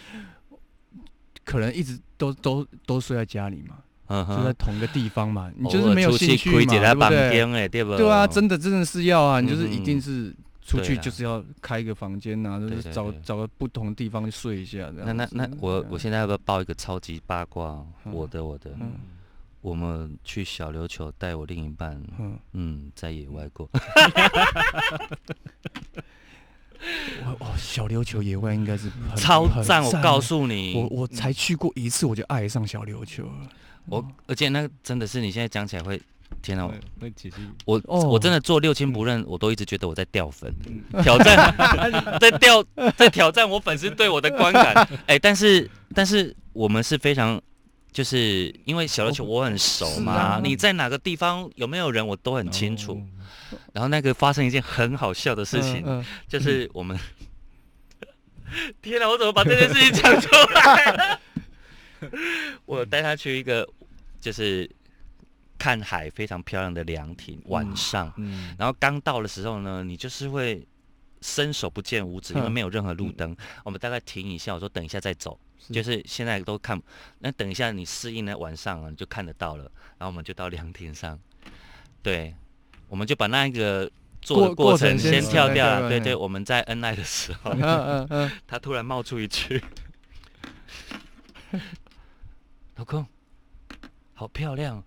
[1.44, 3.78] 可能一直都都都睡在家里嘛，
[4.08, 7.98] 嗯就在，同一个地方嘛，你就是没有兴趣嘛，对不对？
[7.98, 9.84] 对啊，真的真的是要啊，你就是一嗯。
[9.84, 14.92] 定是出去就是要开一个房间呐，就是找找个不同的地方去睡一下。
[14.96, 17.86] 那那那我我现在要不要报一个超级八卦？
[18.06, 18.14] 嗯。
[18.14, 18.92] 我的我的，嗯。
[19.62, 23.70] 我们去小琉球带我另一半，嗯，嗯，在野外过。
[27.26, 29.84] 我哦，小琉球野外应该是超赞！
[29.84, 33.50] 我告诉你，我我才去过一次，我就爱上小琉球了。
[33.86, 36.02] 我而且那真的是你现在讲起来会，
[36.42, 36.68] 天哪！
[36.68, 40.54] 会会其实我、哦我真的做六亲不认，我都一直觉得我在掉粉，
[41.04, 41.54] 挑战
[42.20, 42.64] 在掉
[42.98, 44.88] 在挑战我粉丝对我的观感。
[45.08, 47.42] 哎、但是但是我们是非常。
[47.94, 53.06] 就是因为小琉球我很熟嘛，你在哪个地方有没有人我都很清楚。
[53.52, 56.98] 哦然后那个发生一件很好笑的事情，嗯嗯就是我们，
[58.82, 61.20] 天哪，我怎么把这件事情讲出来？
[62.66, 63.68] 我带他去一个
[64.20, 64.70] 就是
[65.58, 70.66] 看海非常漂亮的凉亭，晚上，嗯，然后刚到的时候呢，你就是会
[71.22, 73.36] 伸手不见五指，因为嗯没有任何路灯。
[73.64, 76.82] 我们大概停一下，我说等一下再走，是就是现在都看，
[77.20, 79.64] 那等一下你适应了晚上啊，你就看得到了。
[80.00, 81.20] 然后我们就到凉亭上，
[82.02, 82.34] 对，
[82.92, 83.90] 我们就把那一个
[84.22, 85.88] 做的过过程先先跳掉了。
[85.88, 89.64] 对对我们在恩爱的时候，嗯嗯嗯， 他突然冒出一句
[92.76, 93.06] ：“老公，
[94.14, 94.84] 好漂亮哦，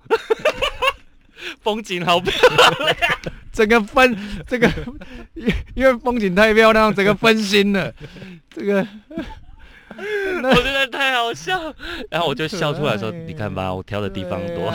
[1.64, 2.30] 风景好漂
[2.84, 2.96] 亮。
[3.54, 4.14] ”整个分
[4.46, 4.70] 这个，
[5.32, 7.90] 因因为风景太漂亮，整个分心了。
[8.50, 8.86] 这个
[9.96, 11.74] 我觉得太好笑，
[12.10, 14.70] 然后我就笑出来说：“你看吧，我挑的地方多。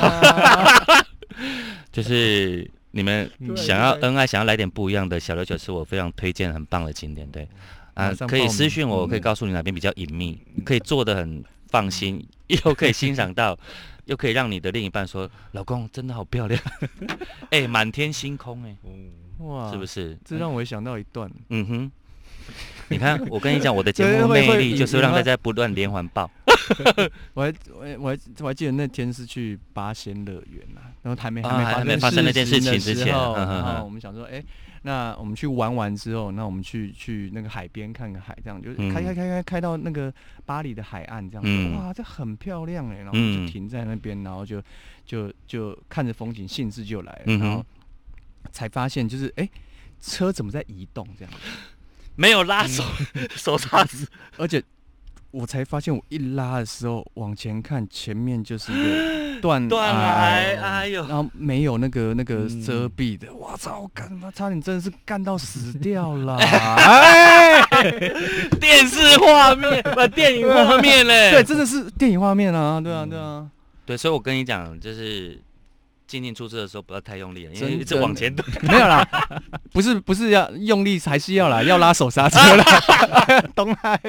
[1.92, 7.30] 就是你们想要恩爱，想要来点不一样的，小琉球是我非常推荐很棒的景点。
[7.30, 7.48] 对，
[7.94, 13.58] 啊可以私讯我，我可以嗯告诉你哪边比较隐秘，可以做的很放心， 又可以欣赏到，
[14.06, 16.62] 又可以让你的另一半说，老公真的好漂亮，
[17.52, 18.76] 哎，满天星空，哎，
[19.40, 19.86] 哇，是不？
[19.86, 20.18] 是？
[20.26, 21.66] 这让我想到一段，嗯。
[21.68, 21.92] 哼，
[22.88, 26.30] 你看，我跟你讲，我的节目 魅力就是让大家不断连环爆。
[27.34, 34.44] 我还我还我还我还记得那天是去八仙乐园呐，然后还没啊还没发生那件事情之前然后我们想说，哎，
[34.84, 40.14] 那我们去玩完之后，那我们去去那个海边看看海，这样就是开开开开开到那个
[40.46, 41.76] 巴黎的海岸，这样子，嗯。
[41.76, 43.46] 哇，这很漂亮哎，然后嗯。
[43.46, 44.62] 就停在那边，然后就
[45.06, 47.66] 就就看着风景，兴致就来了，然后
[48.52, 49.50] 才发现就是哎，
[50.00, 51.34] 车怎么在移动这样，
[52.16, 52.84] 没有拉手，
[53.36, 54.62] 手刹子，而且
[55.32, 61.06] 我才发现，我一拉的时候往前看，前面就是一个 断断崖，哎呦。
[61.08, 62.62] 然，后没有那个那个嗯。
[62.64, 67.62] 遮蔽的，我操，干妈差点真的是干到死掉了， 哎，
[68.60, 71.32] 电视画面，不，电影画面嘞。
[71.32, 73.48] 对，真的是电影画面啊，对啊，对啊，
[73.86, 75.40] 对，所以我跟你讲，就是
[76.10, 78.44] 进进出出的时候不要太用力了，因为真一直往前推。
[78.68, 79.08] 没有啦，
[79.72, 82.64] 不是不是要用力，还是要啦，要拉手刹车啦，
[83.54, 84.02] 东海，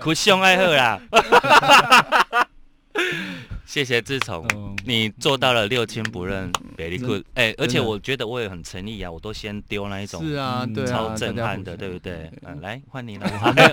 [0.00, 1.00] 苦相爱喝啦。
[3.72, 7.24] 谢谢志从，嗯你做到了六亲不认，very good。
[7.32, 12.30] 哎，而且我觉得我也很诚意啊，我都先丢那一种是啊，嗯对啊，超震撼的，对不对？
[12.42, 13.26] 嗯，来换你了。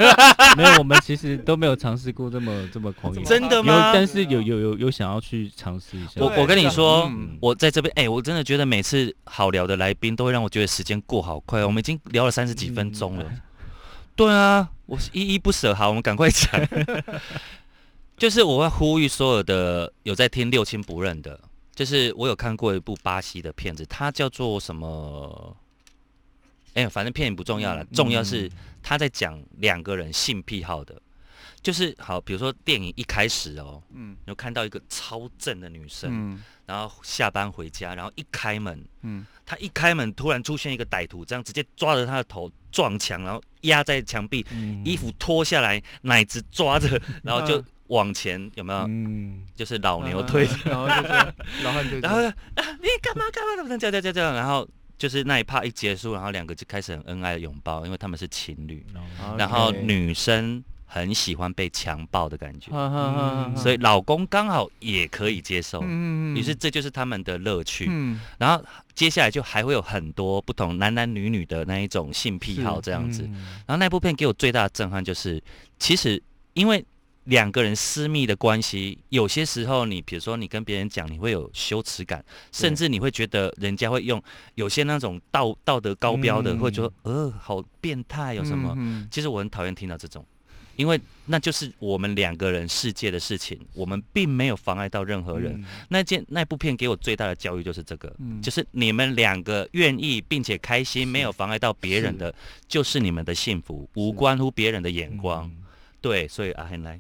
[0.56, 3.92] 没有，我们其实都没有尝试过这么这么狂野，真的吗？
[3.94, 6.12] 但是有有有有想要去尝试一下。
[6.22, 13.26] 我我跟你说嗯，我在这边，哎，我真的觉得每次好聊的来宾都会让我觉得时间过好快，我们已经聊了三十几分钟了。
[14.16, 15.76] 对啊，我是依依不舍。
[15.76, 16.50] 好，我们赶快讲。
[18.20, 21.40] 就是我会呼吁所有的有在听六亲不认的，
[21.74, 25.56] 就是我有看过一部巴西的片子，它叫做什么？
[26.76, 28.50] 哎、反正片名不重要了，重要是
[28.84, 31.02] 他在讲两个人性癖好的。
[31.62, 48.80] 就是好，比如说电影一开始哦，嗯有看到一个超正的女生，嗯然后下班回家，然后一开门，嗯，她一开门，突然出现一个歹徒，这样直接抓着她的头撞墙，然后压在墙壁，嗯衣服脱下来，奶子抓着，然后就嗯往前，有没有？
[48.88, 54.34] 嗯，就是老牛推着，然后就是 老汉推着，然后就啊，你干嘛干嘛怎么能这样这样这样？
[54.34, 58.86] 然后就是那一趴一结束，然后两个就开始很恩爱的拥抱，因为他们是情侣。
[59.38, 62.72] 然后女生很喜欢被强暴的感觉，
[63.56, 65.82] 所以老公刚好也可以接受。
[65.84, 67.88] 嗯于是这就是他们的乐趣。
[67.90, 73.24] 嗯然后接下来就还会有很多不同男男女女的那一种性癖好是这样子。
[73.24, 73.34] 嗯
[73.66, 75.42] 然后那部片给我最大的震撼就是，
[75.80, 76.22] 其实
[76.54, 76.84] 因为
[77.30, 84.22] 两个人私密的关系，有些时候你比如说你跟别人讲，你会有羞耻感，甚至你会觉得人家会用
[84.56, 88.74] 有些那种道道德高标的，嗯会觉得呃好变态有什么？
[88.78, 90.26] 嗯其实我很讨厌听到这种。
[90.76, 95.54] 因为那就是我们两个人世界的事情，我们并没有妨碍到任何人。
[95.54, 102.34] 嗯那件那部片给我最大的教育就是这个，嗯就是你们两个愿意并且开心，没有妨碍到别人的，
[102.68, 105.46] 就是你们的幸福，无关乎别人的眼光。
[105.46, 105.66] 嗯
[106.02, 106.98] 对，所以阿 henn 来，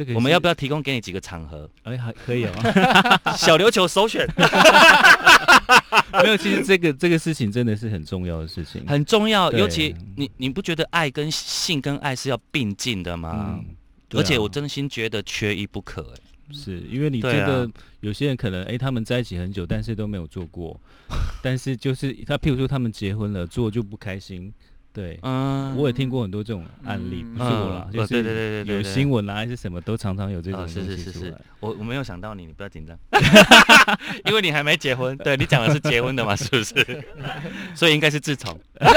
[0.00, 0.54] 这个我们要不要？
[0.54, 1.68] 提供给你几个场合？
[1.82, 2.52] 哎，还可以哦。
[3.36, 4.26] 小琉球首选
[6.12, 8.82] 没有，其实这个这个事情真的是很重要的事情。
[8.86, 13.58] 很重要，尤其你你不觉得爱跟性跟爱是要并进的吗？
[13.60, 16.20] 嗯，啊而且我真心觉得缺一不可、哎
[16.52, 20.80] 是因为你对啊觉得有些人可能哎、他们在一起很久，但是都没有做过，
[21.40, 24.52] 但是就是他，譬如说他们结婚了，做就不开心。
[24.92, 32.98] 对，嗯我也听过很多这种案例，嗯不是我啦，嗯就是对对对对对有新闻啦还是什么，都常常有这种哦，东是是是是西出来。，我我没有想到你，你不要紧张，
[34.26, 35.16] 因为你还没结婚。
[35.18, 37.04] 对你讲的是结婚的嘛，是不是？
[37.74, 38.58] 所以应该是自从。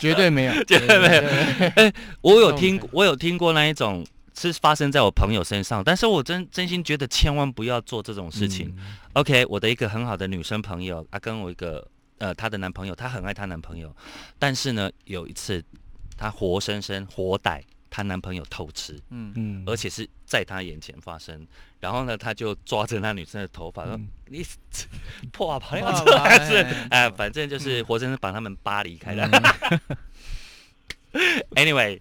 [0.00, 1.22] 绝对没有，绝对没有
[1.76, 4.04] 哎，我有听，我有听过那一种
[4.38, 8.74] 是发生在我朋友身上，但是我真真心觉得千万不要做这种事情。
[8.76, 11.82] 嗯 OK，我的一个很好的女生朋友啊，跟我一个
[12.18, 13.94] 呃她的男朋友，她很爱她男朋友，
[14.38, 15.62] 但是呢有一次
[16.16, 21.46] 她活生生活逮她男朋友偷吃，嗯嗯而且是在她眼前发生，
[21.80, 24.44] 然后呢她就抓着那女生的头发说：“嗯你
[25.32, 26.56] 破啊，跑要哇这还是
[26.90, 29.28] 哎哎，反正就是活生生把他们扒离开了。
[29.28, 29.96] 嗯
[31.54, 31.98] anyway，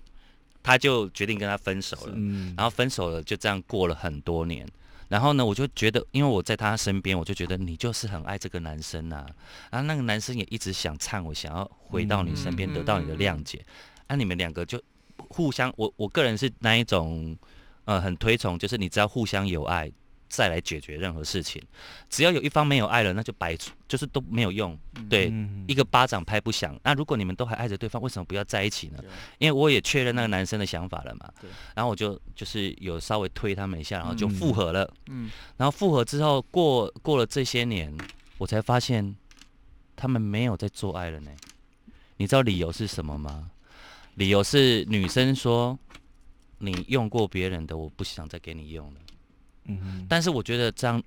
[0.64, 2.14] 她就决定跟他分手了。
[2.16, 4.68] 嗯然后分手了，就这样过了很多年。
[5.08, 9.26] 然后呢，我就觉得，因为我在他身边，我就觉得你就是很爱这个男生呐、
[9.72, 13.64] 然后那个男生也一直想唱，我，想要回到你身边，得到你的谅解。
[14.08, 14.82] 啊，你们两个就
[15.18, 17.38] 互相，我我个人是那一种，
[17.86, 19.92] 呃，很推崇，就是你只要互相有爱，
[20.28, 21.62] 再来解决任何事情。
[22.10, 23.58] 只要有一方没有爱了，那就白，
[23.88, 24.78] 就是都没有用。
[25.10, 26.80] 对，嗯一个巴掌拍不响。
[26.84, 29.04] 那如果你们都还爱着对方，为什么不要在一起呢？
[29.38, 31.50] 因为我也确认那个男生的想法了嘛对。
[31.76, 34.92] 然后我就就是有稍微推他们一下，然后就嗯复合了。
[35.08, 37.96] 嗯，然后复合之后，过过了这些年，
[38.38, 39.16] 我才发现
[39.96, 41.32] 他们没有在做爱了呢。
[42.18, 43.52] 你知道理由是什么吗？
[44.16, 45.78] 理由是女生说
[46.58, 49.00] 你用过别人的，我不想再给你用了。
[49.66, 51.02] 嗯，但是我觉得这样，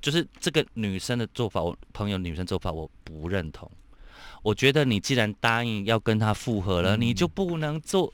[0.00, 3.70] 就是这个女生的做法，我朋友女生做法我不认同。
[4.42, 8.12] 我觉得你既然答应要跟他复合了，嗯你就不能做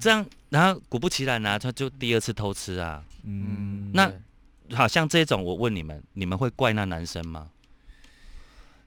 [0.00, 0.26] 这样。
[0.50, 3.02] 然后果不其然啊，他就第二次偷吃啊。
[3.24, 4.10] 嗯，那
[4.74, 7.48] 好像这种，我问你们，你们会怪那男生吗？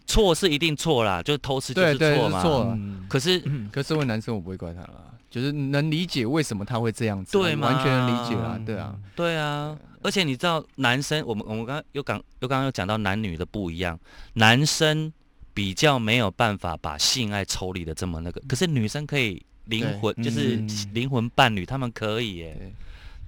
[0.05, 2.41] 错是一定错啦，就是偷吃就是错嘛。
[2.41, 2.63] 是错。
[2.63, 3.05] 了嗯。
[3.09, 3.39] 可是
[3.71, 7.67] 可是身为男生，我不会怪他啦，就是能理解为什么他会这样子，对嘛。
[7.67, 13.99] 完全能理解啦，对啊，对啊，而且你知道，男生我们我们刚刚又讲又刚刚又讲到男女的不一样，
[14.33, 15.11] 男生
[15.53, 20.69] 比较没有办法把性爱抽离的这么那个，可是女生可以灵魂就是嗯。
[20.93, 22.73] 灵魂伴侣，他们可以耶。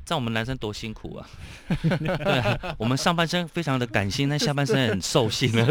[0.08, 1.28] 对这样我们男生多辛苦啊！
[1.84, 5.66] 对啊，我们上半身非常的感性，但 下半身很兽性了。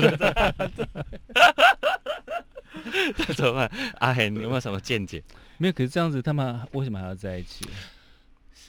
[3.17, 3.71] 这 怎么办？
[3.99, 5.23] 阿黑，你有没有什么见解？
[5.57, 7.67] 没有，可是这样子他们为什么还要在一起？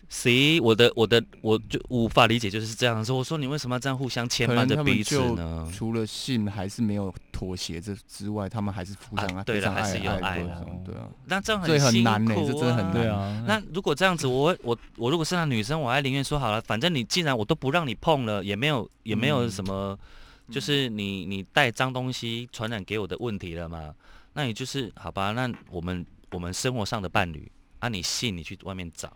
[0.10, 0.60] 谁？
[0.62, 3.18] 我的我的我就无法理解，就是这样说。
[3.18, 5.70] 我说你为什么要这样互相牵绊着彼此呢？
[5.74, 19.98] 除了性还是没有妥协这之外，他们还是互相啊对了还是有爱的对啊那这样很辛苦、啊、难呢这真的很难对啊，那如果这样子，我会我我如果是那女生，我还宁愿说好了，反正你既然我都不让你碰了，也没有也没有嗯什么，
[20.50, 23.94] 就是你你带脏东西传染给我的问题了嘛？
[24.34, 25.32] 那你就是好吧？
[25.32, 29.12] 那我们我们生活上的伴侣啊，你信你去外面找，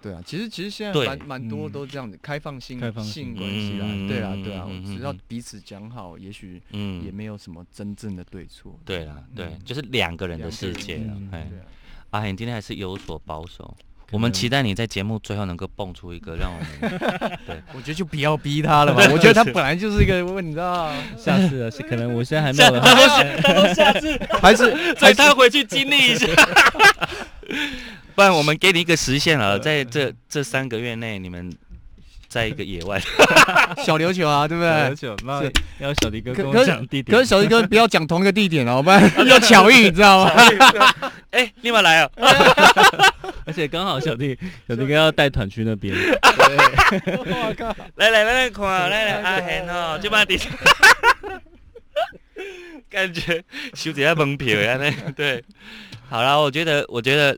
[0.00, 8.76] 对啊，其实其实现在蛮蛮多嗯都这样子，开放性开放性性关系啦嗯，对啊对啊只要嗯彼此讲好，也许嗯，也没有什么真正的对错。
[8.84, 11.28] 对啦，对，嗯就是两个人的世界了嗯。
[11.32, 11.64] 哎对，啊，
[12.10, 13.76] 阿海，你今天还是有所保守。
[14.10, 16.98] 我们期待你在节目最后能够蹦出一个让我们
[17.46, 26.26] 对我觉得就不要逼他了吧，我觉得他本来就是一个问，你知道， 下次啊，是可能我现在还没有，他说下次还是再他回去经历一下。
[28.14, 31.52] 不然我们给你一个时限了，在这这三个月内，你们
[32.28, 32.98] 在一个野外，
[33.84, 34.70] 小琉球啊，对不对？
[34.70, 35.42] 小琉球，那
[35.86, 37.16] 要小迪哥跟我讲地点。
[37.16, 40.32] 可是小迪哥不要讲同一个地点哦， 不然 要巧遇，你知道吗？
[41.30, 42.10] 哎，立马来啊！
[43.44, 44.38] 而且刚好小弟
[44.68, 50.38] 小弟哥要带团去那边，我靠，来来来来看，来来阿贤哦，就把底，
[52.90, 53.42] 感觉
[53.74, 55.42] 收一下门票呀，那对，
[56.08, 57.36] 好了，我觉得我觉得，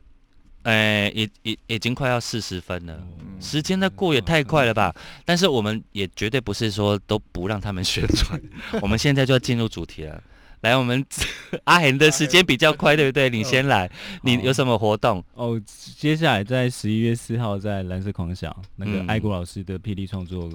[0.65, 2.99] 哎，也也已经快要四十分了。
[3.39, 4.93] 时间在过也太快了吧！
[5.23, 8.39] 但是我们也绝对不是说都不让他们宣传，
[8.81, 10.21] 我们现在就要进入主题了。
[10.61, 11.05] 来，我们
[11.65, 13.29] 阿恒的时间比较快，对不对？
[13.31, 13.87] 你先来，
[14.23, 15.23] 你有什么活动？
[15.35, 15.61] 哦，
[15.97, 20.49] 接下来在十一月四号在蓝色狂想那个嗯爱国老师的霹雳创作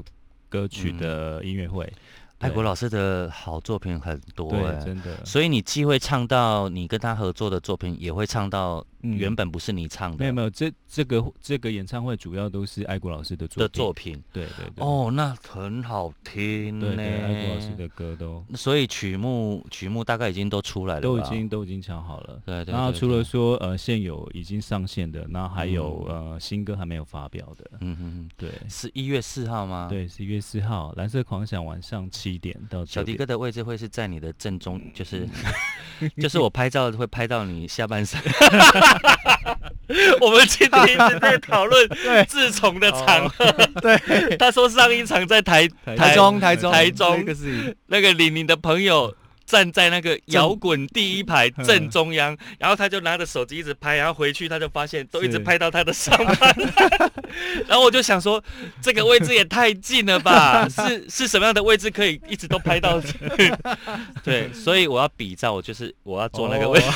[0.49, 1.93] 歌曲的音乐会，
[2.39, 4.51] 爱国老师的好作品很多
[4.85, 14.23] 真的，所以你既会唱到你跟他合作的作品，也会唱到嗯原本不是你唱的没有没有，这这个这个演唱会主要都是爱国老师的作的作品。
[14.33, 16.95] 对对对，哦，那很好听呢。
[16.95, 22.43] 对对，爱国老师的歌都所以曲目曲目大概已经都出来了，都已经都已经抢好了。
[22.45, 22.73] 对对。
[22.73, 29.89] 然后除了说呃现有已经上线的，然后还有嗯呃新歌还没有发表的，嗯嗯嗯，对十一月四号吗？。
[29.89, 35.27] 对，十一月四号蓝色狂想晚上七点到点小迪哥的位置会是在你的正中，就是
[36.21, 38.21] 就是我拍照会拍到你下半身。
[40.21, 41.89] 我们今天一直在讨论
[42.29, 43.45] 自从的场合。
[43.83, 47.25] 对，他说上一场在台台中台中台中
[47.87, 49.15] 那个李宁的朋友
[49.45, 56.57] 站在那个摇滚第一排正中央，然后他就拿着手机一直拍，然后回去他就发现都一直拍到他的上半，
[57.67, 58.41] 然后我就想说，
[58.81, 60.69] 这个位置也太近了吧？
[60.69, 63.01] 是是什么样的位置可以一直都拍到？
[64.23, 66.87] 对，所以我要比照，我就是我要坐那个位置。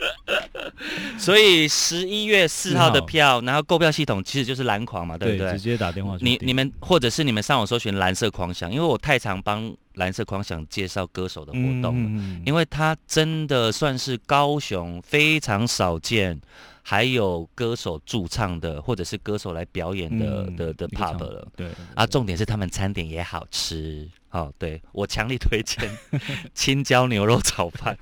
[1.18, 5.58] 所以十一月四号的票，然后购票系统其实就是蓝狂嘛，对不对直？
[5.58, 12.42] 接打电话去你你们或者是你们上网搜寻蓝色狂想，因为我太常帮蓝色狂想介绍歌手的活动了，嗯。
[12.46, 16.40] 因为他真的算是高雄非常少见，
[16.82, 21.46] 还有歌手驻唱的或者是歌手来表演的、嗯的的 pub 了。
[21.54, 21.68] 对。
[21.94, 25.90] 啊，重点是他们餐点也好吃，好，对我强力推荐
[26.54, 27.98] 青椒牛肉炒饭，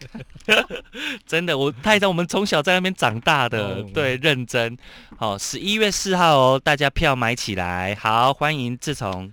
[1.27, 4.77] 真的，我太太我们从小在那边长大的，哦对，认真。
[5.17, 7.95] 好，十一月四号哦，大家票买起来。
[7.95, 9.33] 好，欢迎志从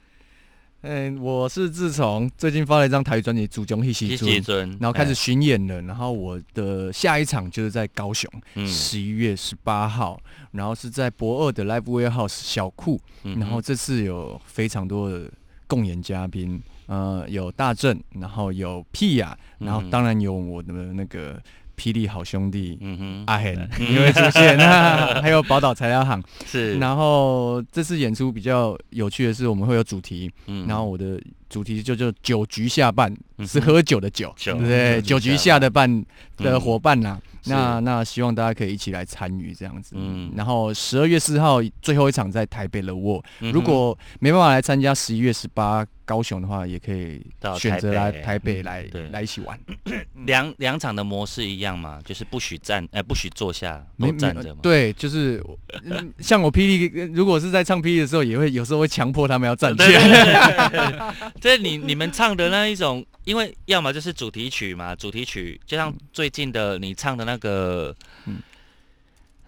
[0.88, 5.82] 嗯，我是自从最近发了一张台语专辑《祖宗一谢起尊》，尊，然后开始哎巡演了。
[5.82, 10.18] 然后我的下一场就是在高雄，嗯十一月十八号，
[10.52, 13.02] 然后是在博二的 Live Warehouse 小库。
[13.24, 15.30] 嗯然后这次有非常多的
[15.68, 21.42] 共演嘉宾，呃，有大正，然后有屁雅，然后嗯当然有我的那个
[21.78, 22.78] 霹雳好兄弟。
[22.82, 26.24] 嗯哼，阿 hen 你会出现，那 还有宝岛材料行。
[26.46, 31.20] 是，然后这次演出比较有趣的是，我们会有主题，嗯然后我的
[31.56, 35.02] 主题就就酒局下半，嗯是喝酒的酒，酒对不对？
[35.02, 35.90] 酒局下的伴
[36.36, 39.96] 的嗯伙伴呐、那那希望大家可以一起来参与这样子。
[39.98, 49.58] 嗯然后十二月四号最后一场在台北的沃，如果没办法来参加十一月十八高雄的话，也可以到选择来台北来来一起玩。
[50.28, 54.60] 两两场的模式一样嘛，就是不许站，呃，不许坐下，都没没站着嘛。
[54.62, 55.42] 对，就是
[55.86, 61.14] 嗯像我霹雳，如果是在唱霹雳的时候，也会有时候会强迫他们要站起来。
[61.46, 68.38] 对对对，这 你你们唱的那一种，因为要么就是主题曲嘛，主题曲就像最近的你唱的那个，嗯。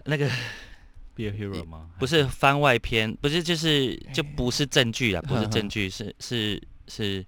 [0.04, 0.26] 那个
[1.14, 1.90] Be a hero 吗？
[1.98, 7.22] 不是番外篇，不是就是就不是证据啊， 不是证据，是是是，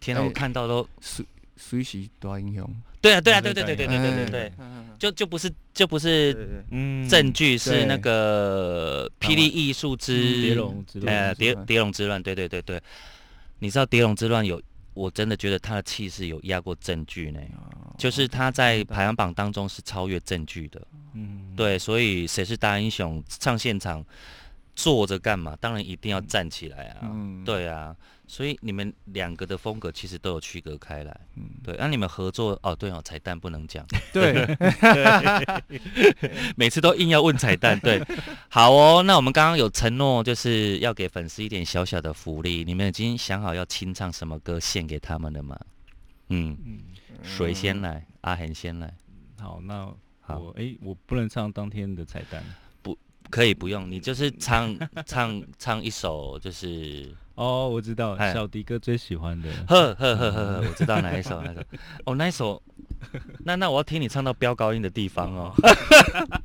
[0.00, 1.24] 天啊，哎我看到都，随
[1.56, 2.68] 随时大英雄，
[3.00, 4.52] 对啊对啊对对对对对对对
[4.98, 12.82] 就就不是就不是嗯证据，是那个霹雳艺术之蝶龙之乱呃，蝶蝶龙之乱，对对对对，
[13.60, 14.60] 你知道蝶龙之乱有，
[14.94, 17.40] 我真的觉得他的气势有压过证据呢，
[17.96, 20.82] 就是他在排行榜当中是超越证据的，
[21.14, 24.04] 嗯，对，所以谁是大英雄上现场
[24.74, 25.56] 坐着干嘛？
[25.60, 27.94] 当然一定要站起来啊，嗯，对啊，
[28.30, 33.84] 所以你们两个的风格其实都有区隔开来，嗯对，那、你们合作哦，对哦，彩蛋不能讲。
[34.12, 34.46] 对，
[36.56, 38.00] 每次都硬要问彩蛋，对，
[38.48, 39.02] 好哦。
[39.02, 42.62] 那我们刚刚有承诺，就是要给粉丝一点小小的福利。
[42.62, 45.58] 你们已经想好要清唱什么歌献给他们了吗？
[46.28, 46.80] 嗯，嗯，
[47.24, 48.06] 谁先来？
[48.20, 48.94] 阿恒先来，
[49.40, 52.44] 好，那好我哎，我不能唱当天的彩蛋
[52.80, 52.96] 不
[53.28, 61.62] 可以不用，你就是唱唱唱一首，就是哦，我知道哎小迪哥最喜欢的，呵呵呵呵呵，我知道哪一首， 哪一首。
[62.04, 62.62] 哦，那一首，
[63.46, 65.54] 那那我要听你唱到飙高音的地方哦。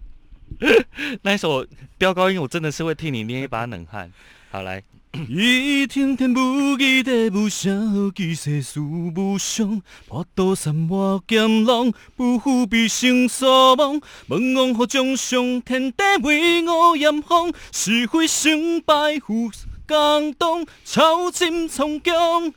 [1.22, 1.68] 那一首
[1.98, 4.10] 飙高音，我真的是会替你捏一把冷汗。
[4.50, 4.82] 好，来。
[5.30, 14.00] 伊听天不记地无声，其世事无常，破刀山我剑浪，不负毕生所望。
[14.28, 19.52] 问王何将上天地为我严防，是非成败负
[19.88, 22.54] 江东，超进从强。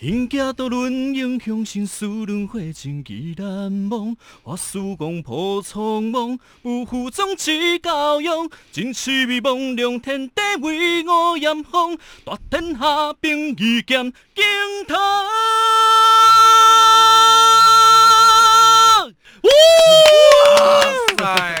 [0.00, 4.16] 行家多论英雄，心事轮回，情义难忘。
[4.44, 8.48] 我思讲破苍茫，不负壮志教养。
[8.70, 14.44] 真是美梦量天地为我严防，大天下兵义剑惊
[14.86, 14.96] 涛。
[21.16, 21.57] 这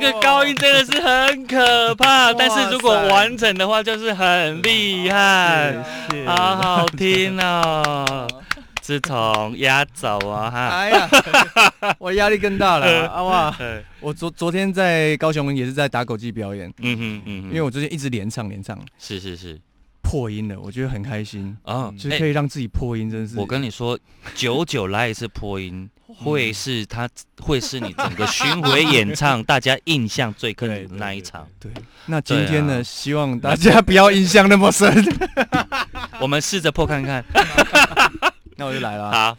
[0.00, 5.76] 个高音真的是很可怕，但是如果完整的话，就是很厉害，
[6.26, 8.26] 好好听哦。
[8.80, 11.08] 自从压走啊哈，哎呀，
[12.00, 13.06] 我压力更大了。
[13.06, 13.54] 啊哇！
[13.56, 18.76] 对，我昨昨天在高雄也是在打狗记表演，嗯哼嗯哼，因为我最近一直连唱连唱。
[18.98, 19.60] 是是是。
[20.02, 22.18] 破音了，我觉得很开心，啊，就是哎。
[22.18, 23.38] 可以让自己破音，真是。
[23.38, 23.96] 我跟你说，
[24.34, 27.08] 久久来一次破音，会是他
[27.40, 31.46] 会是你整个巡回演唱大家印象最深的那一场。
[31.58, 31.70] 对，
[32.06, 34.92] 那今天呢，啊希望大家不要印象那么深。
[36.20, 37.24] 我们试着破看看。
[38.56, 39.12] 那我就来了啊。
[39.30, 39.38] 好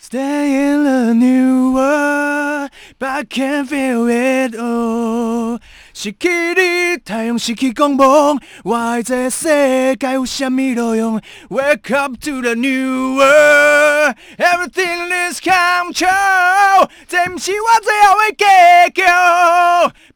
[0.00, 5.60] ，Stay in the new world, but can't feel it all。
[6.02, 11.20] 失去你，太阳失去光芒，我的这世界有什么路用
[11.50, 16.88] ？Wake up to the new world, everything is come true。
[17.06, 18.46] 这不是我最后的结
[18.94, 19.02] 局。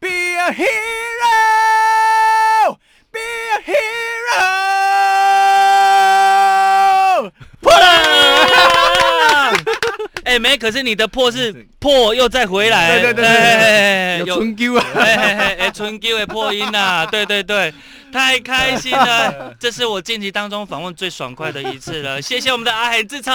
[0.01, 0.65] Be a hero,
[3.13, 3.21] be
[3.53, 3.61] a
[7.21, 7.31] hero。
[7.61, 8.44] 破了。
[10.35, 17.73] 哎，没哎，可是你的破是破又再回来，对对对对有春秋啊，哎哎春秋的破音 呐，对对对，
[18.13, 23.33] 太开心了， 这是我近期当中访问最爽快的一次了， 谢谢我们的阿海志超，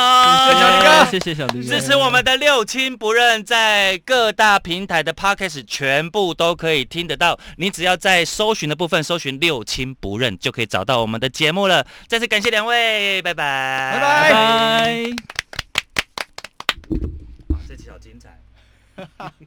[0.49, 1.05] 谢谢小林哥。
[1.11, 7.39] 谢谢小林哥，支持我们的六亲不认，在各大平台的 podcast 全部都可以听得到。
[7.57, 11.85] 你只要在搜寻的部分搜寻“六亲不认”，就可以找到我们的节目了。
[12.07, 15.38] 再次感谢两位，拜拜，拜拜
[17.53, 17.59] 啊。
[17.67, 18.39] 这期好精彩。